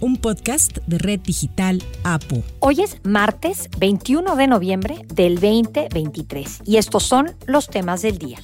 un 0.00 0.16
podcast 0.16 0.78
de 0.86 0.98
Red 0.98 1.20
Digital 1.20 1.82
APO. 2.04 2.42
Hoy 2.60 2.80
es 2.80 2.98
martes 3.04 3.68
21 3.78 4.36
de 4.36 4.46
noviembre 4.46 5.04
del 5.12 5.34
2023 5.34 6.62
y 6.64 6.78
estos 6.78 7.02
son 7.02 7.34
los 7.46 7.68
temas 7.68 8.02
del 8.02 8.18
día. 8.18 8.38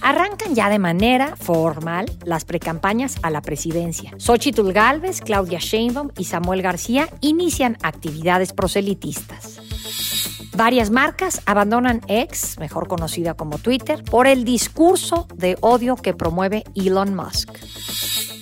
Arrancan 0.00 0.54
ya 0.54 0.68
de 0.68 0.78
manera 0.78 1.36
formal 1.36 2.10
las 2.24 2.44
precampañas 2.44 3.16
a 3.22 3.30
la 3.30 3.42
presidencia. 3.42 4.12
Xochitl 4.18 4.72
Galvez, 4.72 5.20
Claudia 5.20 5.58
Sheinbaum 5.60 6.10
y 6.18 6.24
Samuel 6.24 6.62
García 6.62 7.08
inician 7.20 7.78
actividades 7.82 8.52
proselitistas. 8.52 9.60
Varias 10.56 10.90
marcas 10.90 11.40
abandonan 11.46 12.02
X, 12.08 12.58
mejor 12.58 12.88
conocida 12.88 13.34
como 13.34 13.58
Twitter, 13.58 14.02
por 14.04 14.26
el 14.26 14.44
discurso 14.44 15.26
de 15.34 15.56
odio 15.60 15.96
que 15.96 16.14
promueve 16.14 16.64
Elon 16.74 17.14
Musk. 17.14 17.50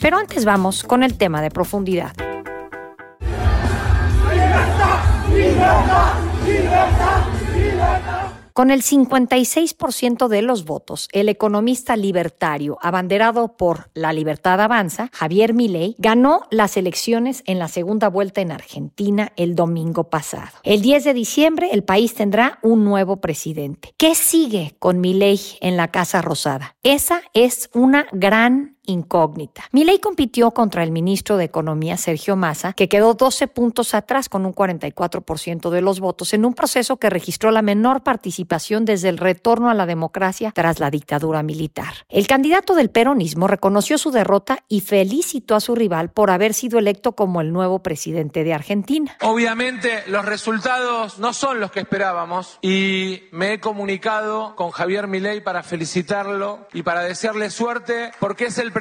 Pero 0.01 0.17
antes 0.17 0.45
vamos 0.45 0.83
con 0.83 1.03
el 1.03 1.17
tema 1.17 1.43
de 1.43 1.51
profundidad. 1.51 2.13
Con 8.53 8.71
el 8.71 8.83
56% 8.83 10.29
de 10.29 10.43
los 10.43 10.65
votos, 10.65 11.09
el 11.13 11.29
economista 11.29 11.97
libertario 11.97 12.79
abanderado 12.83 13.57
por 13.57 13.91
La 13.95 14.13
Libertad 14.13 14.61
Avanza, 14.61 15.09
Javier 15.15 15.55
Milei, 15.55 15.95
ganó 15.99 16.43
las 16.51 16.77
elecciones 16.77 17.43
en 17.47 17.59
la 17.59 17.69
segunda 17.69 18.09
vuelta 18.09 18.41
en 18.41 18.53
Argentina 18.53 19.33
el 19.37 19.55
domingo 19.55 20.11
pasado. 20.11 20.51
El 20.63 20.83
10 20.83 21.05
de 21.05 21.15
diciembre 21.15 21.71
el 21.73 21.85
país 21.85 22.15
tendrá 22.15 22.59
un 22.63 22.85
nuevo 22.85 23.21
presidente. 23.21 23.95
¿Qué 23.96 24.15
sigue 24.15 24.74
con 24.79 25.01
Milei 25.01 25.41
en 25.61 25.77
la 25.77 25.89
Casa 25.89 26.21
Rosada? 26.21 26.77
Esa 26.83 27.23
es 27.33 27.71
una 27.73 28.09
gran 28.13 28.77
incógnita. 28.91 29.65
Milei 29.73 29.99
compitió 29.99 30.51
contra 30.51 30.83
el 30.83 30.91
ministro 30.91 31.37
de 31.37 31.45
Economía 31.45 31.96
Sergio 31.96 32.37
Massa, 32.37 32.73
que 32.73 32.88
quedó 32.88 33.15
12 33.15 33.49
puntos 33.49 33.95
atrás 33.95 34.29
con 34.29 34.46
un 34.46 34.55
44% 34.55 35.71
de 35.71 35.80
los 35.80 36.01
votos 36.01 36.35
en 36.35 36.45
un 36.45 36.55
proceso 36.55 36.99
que 36.99 37.11
registró 37.11 37.51
la 37.51 37.63
menor 37.63 38.02
participación 38.02 38.85
desde 38.85 39.09
el 39.09 39.18
retorno 39.18 39.71
a 39.71 39.74
la 39.74 39.87
democracia 39.87 40.52
tras 40.55 40.80
la 40.80 40.91
dictadura 40.91 41.43
militar. 41.43 41.95
El 42.09 42.27
candidato 42.27 42.74
del 42.74 42.91
peronismo 42.91 43.46
reconoció 43.46 43.99
su 43.99 44.11
derrota 44.11 44.65
y 44.68 44.80
felicitó 44.80 45.55
a 45.55 45.61
su 45.61 45.74
rival 45.74 46.11
por 46.11 46.30
haber 46.30 46.55
sido 46.55 46.79
electo 46.79 47.13
como 47.13 47.41
el 47.41 47.52
nuevo 47.52 47.83
presidente 47.83 48.45
de 48.45 48.55
Argentina. 48.55 49.16
Obviamente 49.23 50.02
los 50.07 50.24
resultados 50.24 51.18
no 51.18 51.33
son 51.33 51.61
los 51.61 51.71
que 51.71 51.80
esperábamos 51.80 52.59
y 52.63 53.23
me 53.33 53.55
he 53.55 53.61
comunicado 53.61 54.55
con 54.57 54.71
Javier 54.71 55.07
Milei 55.07 55.41
para 55.41 55.63
felicitarlo 55.63 56.66
y 56.73 56.83
para 56.83 57.02
desearle 57.02 57.51
suerte 57.51 58.13
porque 58.18 58.46
es 58.46 58.59
el 58.59 58.73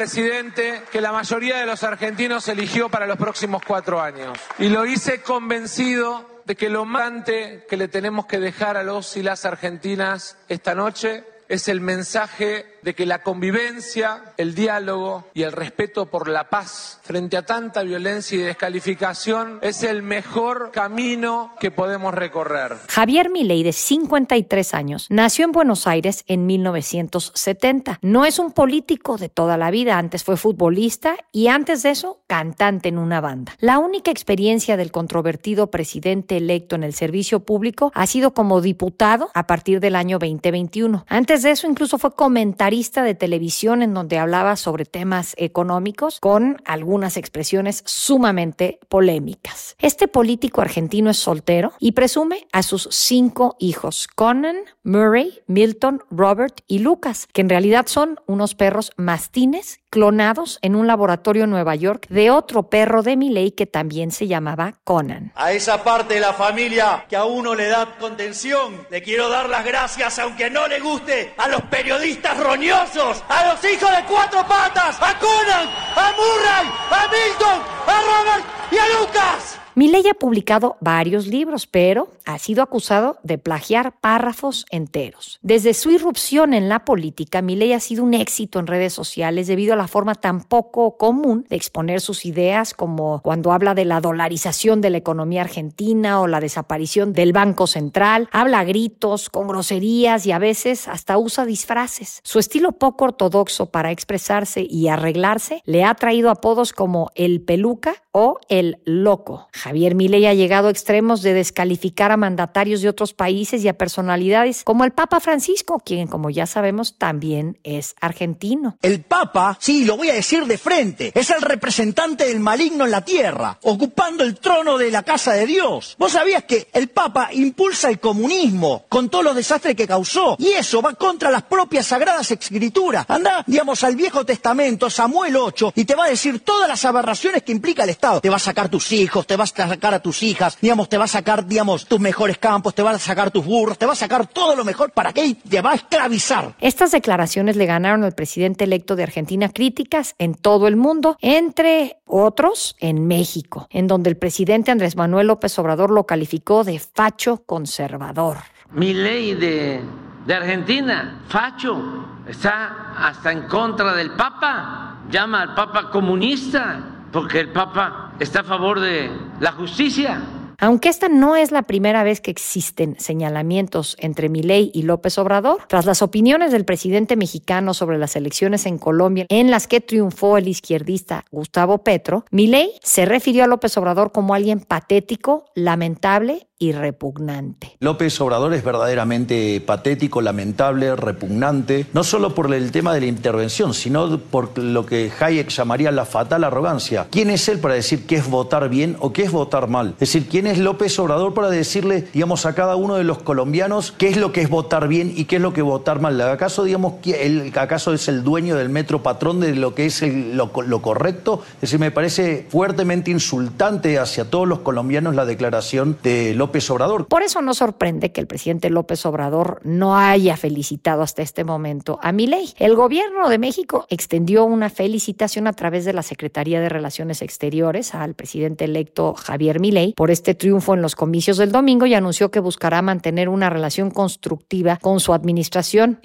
que 0.92 1.02
la 1.02 1.11
mayoría 1.11 1.58
de 1.58 1.66
los 1.66 1.83
argentinos 1.83 2.47
eligió 2.47 2.89
para 2.89 3.08
los 3.08 3.17
próximos 3.17 3.61
cuatro 3.66 4.02
años. 4.02 4.38
Y 4.58 4.69
lo 4.69 4.86
hice 4.86 5.22
convencido 5.22 6.42
de 6.45 6.55
que 6.55 6.69
lo 6.69 6.86
más 6.86 7.09
que 7.25 7.78
le 7.78 7.88
tenemos 7.88 8.25
que 8.25 8.39
dejar 8.39 8.77
a 8.77 8.83
los 8.83 9.16
y 9.17 9.23
las 9.23 9.45
argentinas 9.45 10.38
esta 10.47 10.73
noche 10.73 11.23
es 11.47 11.67
el 11.67 11.81
mensaje 11.81 12.78
de 12.81 12.95
que 12.95 13.05
la 13.05 13.23
convivencia, 13.23 14.33
el 14.38 14.55
diálogo 14.55 15.25
y 15.33 15.44
el 15.44 15.52
respeto 15.52 16.05
por 16.05 16.27
la 16.27 16.49
paz 16.49 16.99
frente 17.03 17.38
a 17.38 17.45
tanta 17.45 17.83
violencia 17.83 18.38
y 18.38 18.41
descalificación 18.41 19.59
es 19.61 19.83
el 19.83 20.03
mejor 20.03 20.71
camino 20.71 21.53
que 21.59 21.71
podemos 21.71 22.13
recorrer. 22.13 22.77
Javier 22.88 23.30
Milei, 23.30 23.63
de 23.63 23.73
53 23.73 24.73
años, 24.73 25.08
nació 25.09 25.45
en 25.45 25.52
Buenos 25.52 25.87
Aires 25.87 26.23
en 26.27 26.45
1970. 26.45 27.99
No 28.02 28.26
es 28.26 28.39
un 28.39 28.52
político 28.52 29.17
de 29.17 29.30
toda 29.30 29.58
la 29.58 29.71
vida, 29.71 29.98
antes 29.98 30.23
fue 30.23 30.37
futbolista 30.37 31.15
y 31.32 31.48
antes 31.48 31.83
de 31.83 31.92
eso, 31.92 32.21
cantante 32.27 32.89
en 32.89 32.98
una 32.98 33.21
banda. 33.21 33.55
La 33.59 33.80
única 33.80 34.11
experiencia 34.11 34.77
del 34.77 34.92
controvertido 34.92 35.71
presidente 35.71 36.37
electo 36.37 36.76
en 36.76 36.83
el 36.83 36.93
servicio 36.93 37.42
público 37.42 37.92
ha 37.95 38.08
sido 38.08 38.33
como 38.33 38.61
diputado 38.61 39.30
a 39.33 39.48
partir 39.48 39.80
del 39.80 39.95
año 39.95 40.20
2021. 40.20 41.05
Antes 41.08 41.42
de 41.42 41.52
eso, 41.52 41.67
incluso 41.67 41.98
fue 41.98 42.14
comentarista 42.14 42.68
de 42.69 43.15
televisión 43.15 43.81
en 43.81 43.95
donde 43.95 44.19
hablaba 44.19 44.55
sobre 44.55 44.85
temas 44.85 45.33
económicos 45.37 46.19
con 46.19 46.61
algunas 46.65 47.17
expresiones 47.17 47.81
sumamente 47.87 48.80
polémicas. 48.89 49.75
Este 49.80 50.07
político 50.07 50.61
argentino 50.61 51.09
es 51.09 51.17
soltero 51.17 51.73
y 51.79 51.93
presume 51.93 52.47
a 52.52 52.61
sus 52.61 52.87
cinco 52.91 53.55
hijos, 53.58 54.08
Conan, 54.08 54.58
Murray, 54.83 55.41
Milton, 55.47 56.03
Robert 56.11 56.61
y 56.67 56.79
Lucas, 56.79 57.27
que 57.33 57.41
en 57.41 57.49
realidad 57.49 57.87
son 57.87 58.19
unos 58.27 58.53
perros 58.53 58.91
mastines 58.97 59.79
clonados 59.89 60.59
en 60.61 60.75
un 60.75 60.87
laboratorio 60.87 61.45
en 61.45 61.49
Nueva 61.49 61.75
York 61.75 62.05
de 62.09 62.29
otro 62.29 62.69
perro 62.69 63.02
de 63.02 63.17
Milley 63.17 63.52
que 63.52 63.65
también 63.65 64.11
se 64.11 64.27
llamaba 64.27 64.75
Conan. 64.83 65.31
A 65.35 65.52
esa 65.52 65.83
parte 65.83 66.15
de 66.15 66.19
la 66.19 66.33
familia 66.33 67.05
que 67.09 67.15
a 67.15 67.25
uno 67.25 67.55
le 67.55 67.67
da 67.67 67.97
contención, 67.97 68.85
le 68.89 69.02
quiero 69.02 69.29
dar 69.29 69.49
las 69.49 69.65
gracias, 69.65 70.19
aunque 70.19 70.49
no 70.49 70.67
le 70.67 70.79
guste, 70.79 71.33
a 71.37 71.47
los 71.47 71.63
periodistas 71.63 72.37
a 72.61 73.45
los 73.47 73.64
hijos 73.64 73.89
de 73.89 74.03
cuatro 74.03 74.45
patas, 74.45 74.97
a 75.02 75.17
Conan, 75.17 75.70
a 75.95 76.11
Murray, 76.11 76.70
a 76.92 77.08
Milton, 77.08 77.61
a 77.87 78.02
Robert 78.02 78.45
y 78.70 78.77
a 78.77 78.99
Lucas. 78.99 79.58
Milley 79.75 80.07
ha 80.07 80.13
publicado 80.13 80.77
varios 80.81 81.27
libros, 81.27 81.67
pero 81.67 82.09
ha 82.25 82.37
sido 82.39 82.63
acusado 82.63 83.17
de 83.23 83.37
plagiar 83.37 83.93
párrafos 83.99 84.65
enteros. 84.71 85.39
Desde 85.41 85.73
su 85.73 85.91
irrupción 85.91 86.53
en 86.53 86.69
la 86.69 86.85
política, 86.85 87.41
Milley 87.41 87.73
ha 87.73 87.79
sido 87.79 88.03
un 88.03 88.13
éxito 88.13 88.59
en 88.59 88.67
redes 88.67 88.93
sociales 88.93 89.47
debido 89.47 89.73
a 89.73 89.77
la 89.77 89.87
forma 89.87 90.15
tan 90.15 90.43
poco 90.43 90.97
común 90.97 91.45
de 91.49 91.55
exponer 91.55 92.02
sus 92.02 92.25
ideas, 92.25 92.73
como 92.73 93.21
cuando 93.21 93.52
habla 93.52 93.75
de 93.75 93.85
la 93.85 94.02
dolarización 94.02 94.81
de 94.81 94.89
la 94.89 94.97
economía 94.97 95.41
argentina 95.41 96.21
o 96.21 96.27
la 96.27 96.39
desaparición 96.39 97.13
del 97.13 97.33
Banco 97.33 97.67
Central. 97.67 98.27
Habla 98.31 98.59
a 98.59 98.63
gritos, 98.63 99.29
con 99.29 99.47
groserías 99.47 100.25
y 100.25 100.31
a 100.31 100.39
veces 100.39 100.87
hasta 100.87 101.17
usa 101.17 101.45
disfraces. 101.45 102.21
Su 102.23 102.39
estilo 102.39 102.73
poco 102.73 103.05
ortodoxo 103.05 103.67
para 103.67 103.91
expresarse 103.91 104.65
y 104.69 104.87
arreglarse 104.87 105.61
le 105.65 105.83
ha 105.83 105.93
traído 105.95 106.29
apodos 106.29 106.73
como 106.73 107.11
el 107.15 107.41
peluca 107.41 107.95
o 108.11 108.39
el 108.49 108.79
loco. 108.85 109.47
Javier 109.59 109.93
Milei 109.93 110.25
ha 110.25 110.33
llegado 110.33 110.67
a 110.67 110.71
extremos 110.71 111.21
de 111.21 111.33
descalificar 111.33 112.11
a 112.11 112.17
mandatarios 112.17 112.81
de 112.81 112.89
otros 112.89 113.14
países 113.14 113.64
y 113.64 113.67
a 113.67 113.77
personalidades 113.77 114.64
como 114.64 114.86
el 114.86 114.92
Papa 114.92 115.20
Francisco, 115.20 115.81
quien, 115.86 116.08
como 116.08 116.30
ya 116.30 116.45
sabemos, 116.45 116.97
también 116.97 117.59
es 117.64 117.95
argentino. 117.99 118.77
El 118.81 119.02
Papa, 119.02 119.58
sí, 119.59 119.86
lo 119.86 119.97
voy 119.97 120.09
a 120.09 120.14
decir 120.14 120.45
de 120.45 120.58
frente, 120.58 121.11
es 121.14 121.30
el 121.30 121.42
representante 121.42 122.25
del 122.25 122.39
maligno 122.39 122.86
en 122.86 122.92
la 122.92 123.03
tierra, 123.03 123.58
ocupando 123.64 124.23
el 124.23 124.39
trono 124.39 124.77
de 124.77 124.92
la 124.92 125.03
casa 125.03 125.33
de 125.33 125.45
Dios. 125.45 125.95
¿Vos 125.99 126.14
sabías 126.14 126.45
que 126.45 126.70
el 126.73 126.89
Papa 126.89 127.30
impulsa 127.33 127.89
el 127.89 127.99
comunismo 127.99 128.86
con 128.89 129.09
todos 129.09 129.25
los 129.25 129.36
desastres 129.36 129.75
que 129.75 129.88
causó? 129.88 130.36
Y 130.39 130.50
eso 130.53 130.81
va 130.81 130.94
contra 130.94 131.31
las 131.31 131.44
propias 131.44 131.88
sagradas 131.88 132.31
escrituras. 132.31 133.06
Anda, 133.07 133.44
digamos, 133.45 133.83
al 133.83 133.95
Viejo 133.95 134.25
Testamento, 134.25 134.89
Samuel 134.89 135.36
8, 135.36 135.74
y 135.75 135.86
te 135.86 135.95
va 135.95 136.06
a 136.06 136.09
decir 136.09 136.39
todas 136.39 136.68
las 136.68 136.86
aberraciones 136.86 137.44
que 137.44 137.51
implica 137.51 137.83
el 137.83 137.89
Estado. 137.89 138.21
Te 138.21 138.30
va 138.30 138.38
a 138.38 138.39
sacar 138.39 138.69
tus 138.69 138.91
hijos, 138.91 139.27
te 139.27 139.36
vas 139.57 139.71
a 139.71 139.74
sacar 139.74 139.94
a 139.94 140.00
tus 140.00 140.24
hijas, 140.24 140.57
digamos, 140.62 140.89
te 140.89 140.98
va 140.98 141.06
a 141.06 141.07
sacar, 141.07 141.45
digamos, 141.45 141.86
tus 141.86 142.00
mejores 142.00 142.38
campos, 142.38 142.75
te 142.75 142.83
va 142.83 142.92
a 142.92 143.00
sacar 143.00 143.31
tus 143.31 143.45
burros, 143.45 143.77
te 143.77 143.86
va 143.86 143.94
a 143.94 143.95
sacar 143.95 144.27
todo 144.27 144.56
lo 144.56 144.63
mejor 144.63 144.92
para 144.92 145.13
que 145.13 145.36
te 145.36 145.62
va 145.62 145.71
a 145.71 145.75
esclavizar. 145.75 146.56
Estas 146.60 146.92
declaraciones 146.92 147.56
le 147.56 147.65
ganaron 147.65 148.04
al 148.04 148.13
presidente 148.13 148.63
electo 148.63 148.95
de 148.95 149.04
Argentina 149.04 149.50
críticas 149.50 150.15
en 150.18 150.36
todo 150.36 150.68
el 150.68 150.75
mundo, 150.75 151.18
entre 151.21 151.98
otros 152.06 152.75
en 152.80 153.07
México, 153.07 153.68
en 153.69 153.88
donde 153.88 154.09
el 154.09 154.18
presidente 154.18 154.71
Andrés 154.71 154.95
Manuel 154.95 155.27
López 155.27 155.57
Obrador 155.59 155.91
lo 155.91 156.06
calificó 156.06 156.63
de 156.63 156.79
facho 156.79 157.44
conservador. 157.45 158.38
Mi 158.71 158.94
ley 158.94 159.33
de, 159.35 159.81
de 160.25 160.33
Argentina, 160.33 161.23
facho, 161.27 162.06
está 162.27 162.94
hasta 162.97 163.31
en 163.31 163.47
contra 163.47 163.94
del 163.94 164.12
Papa, 164.12 165.01
llama 165.09 165.41
al 165.41 165.56
Papa 165.56 165.89
comunista 165.89 166.98
porque 167.11 167.39
el 167.39 167.51
Papa 167.51 168.13
está 168.19 168.41
a 168.41 168.44
favor 168.44 168.79
de 168.79 169.09
la 169.39 169.51
justicia. 169.51 170.21
Aunque 170.61 170.89
esta 170.89 171.07
no 171.07 171.38
es 171.38 171.51
la 171.51 171.63
primera 171.63 172.03
vez 172.03 172.19
que 172.19 172.31
existen 172.31 172.97
señalamientos 173.00 173.95
entre 173.97 174.27
Milei 174.27 174.71
y 174.73 174.81
López 174.81 175.17
Obrador, 175.17 175.61
tras 175.67 175.85
las 175.85 176.01
opiniones 176.01 176.51
del 176.51 176.65
presidente 176.65 177.15
mexicano 177.15 177.73
sobre 177.73 177.97
las 177.97 178.17
elecciones 178.17 178.65
en 178.65 178.77
Colombia, 178.77 179.25
en 179.29 179.51
las 179.51 179.67
que 179.67 179.79
triunfó 179.79 180.38
el 180.38 180.50
izquierdista 180.50 181.23
Gustavo 181.31 181.83
Petro, 181.83 182.25
Milei 182.29 182.73
se 182.83 183.06
refirió 183.06 183.45
a 183.45 183.47
López 183.47 183.77
Obrador 183.77 184.11
como 184.11 184.33
alguien 184.33 184.59
patético, 184.59 185.45
lamentable 185.56 186.48
y 186.61 186.73
repugnante. 186.73 187.77
López 187.79 188.19
Obrador 188.19 188.53
es 188.53 188.65
verdaderamente 188.65 189.61
patético, 189.61 190.21
lamentable, 190.21 190.94
repugnante, 190.97 191.85
no 191.94 192.03
solo 192.03 192.35
por 192.35 192.53
el 192.53 192.71
tema 192.71 192.94
de 192.94 193.00
la 193.00 193.06
intervención, 193.06 193.73
sino 193.73 194.19
por 194.19 194.57
lo 194.57 194.85
que 194.85 195.09
Hayek 195.17 195.47
llamaría 195.47 195.91
la 195.91 196.03
fatal 196.03 196.44
arrogancia. 196.44 197.07
¿Quién 197.09 197.29
es 197.29 197.47
él 197.47 197.59
para 197.59 197.75
decir 197.75 198.06
qué 198.06 198.17
es 198.17 198.29
votar 198.29 198.67
bien 198.67 198.97
o 199.00 199.13
qué 199.13 199.23
es 199.23 199.31
votar 199.31 199.69
mal? 199.69 199.91
Es 199.94 200.00
decir, 200.11 200.27
¿quién 200.27 200.47
es 200.47 200.57
López 200.57 201.00
Obrador 201.00 201.33
para 201.33 201.50
decirle, 201.50 202.09
digamos, 202.13 202.45
a 202.45 202.53
cada 202.53 202.75
uno 202.75 202.95
de 202.95 203.06
los 203.06 203.19
colombianos 203.19 203.94
qué 203.97 204.09
es 204.09 204.17
lo 204.17 204.33
que 204.33 204.41
es 204.41 204.50
votar 204.50 204.89
bien 204.89 205.13
y 205.15 205.25
qué 205.25 205.38
es 205.38 205.41
lo 205.41 205.53
que 205.53 205.61
es 205.61 205.65
votar 205.65 206.01
mal? 206.01 206.19
¿Acaso, 206.19 206.65
digamos, 206.65 206.95
él, 207.06 207.53
acaso 207.56 207.94
es 207.94 208.09
el 208.09 208.21
dueño 208.25 208.57
del 208.57 208.67
metro 208.67 209.01
patrón 209.01 209.39
de 209.39 209.56
lo 209.56 209.73
que 209.75 209.85
es 209.85 210.01
lo, 210.01 210.51
lo 210.65 210.81
correcto? 210.81 211.41
Es 211.56 211.61
decir, 211.61 211.79
me 211.79 211.91
parece 211.91 212.47
fuertemente 212.50 213.11
insultante 213.11 213.97
hacia 213.97 214.29
todos 214.29 214.45
los 214.45 214.59
colombianos 214.59 215.15
la 215.15 215.23
declaración 215.23 215.97
de 216.03 216.33
López 216.35 216.48
Obrador. 216.69 217.07
Por 217.07 217.23
eso 217.23 217.41
no 217.41 217.53
sorprende 217.53 218.11
que 218.11 218.21
el 218.21 218.27
presidente 218.27 218.69
López 218.69 219.05
Obrador 219.05 219.61
no 219.63 219.97
haya 219.97 220.35
felicitado 220.35 221.01
hasta 221.01 221.21
este 221.21 221.43
momento 221.43 221.99
a 222.01 222.11
Milei. 222.11 222.53
El 222.57 222.75
gobierno 222.75 223.29
de 223.29 223.37
México 223.37 223.85
extendió 223.89 224.45
una 224.45 224.69
felicitación 224.69 225.47
a 225.47 225.53
través 225.53 225.85
de 225.85 225.93
la 225.93 226.03
Secretaría 226.03 226.59
de 226.59 226.69
Relaciones 226.69 227.21
Exteriores 227.21 227.95
al 227.95 228.15
presidente 228.15 228.65
electo 228.65 229.13
Javier 229.13 229.59
Milei 229.59 229.93
por 229.93 230.11
este 230.11 230.35
triunfo 230.35 230.73
en 230.73 230.81
los 230.81 230.95
comicios 230.95 231.37
del 231.37 231.51
domingo 231.51 231.85
y 231.85 231.93
anunció 231.93 232.31
que 232.31 232.39
buscará 232.39 232.81
mantener 232.81 233.29
una 233.29 233.49
relación 233.49 233.91
constructiva 233.91 234.77
con 234.77 234.99
su 234.99 235.13
administración. 235.13 236.01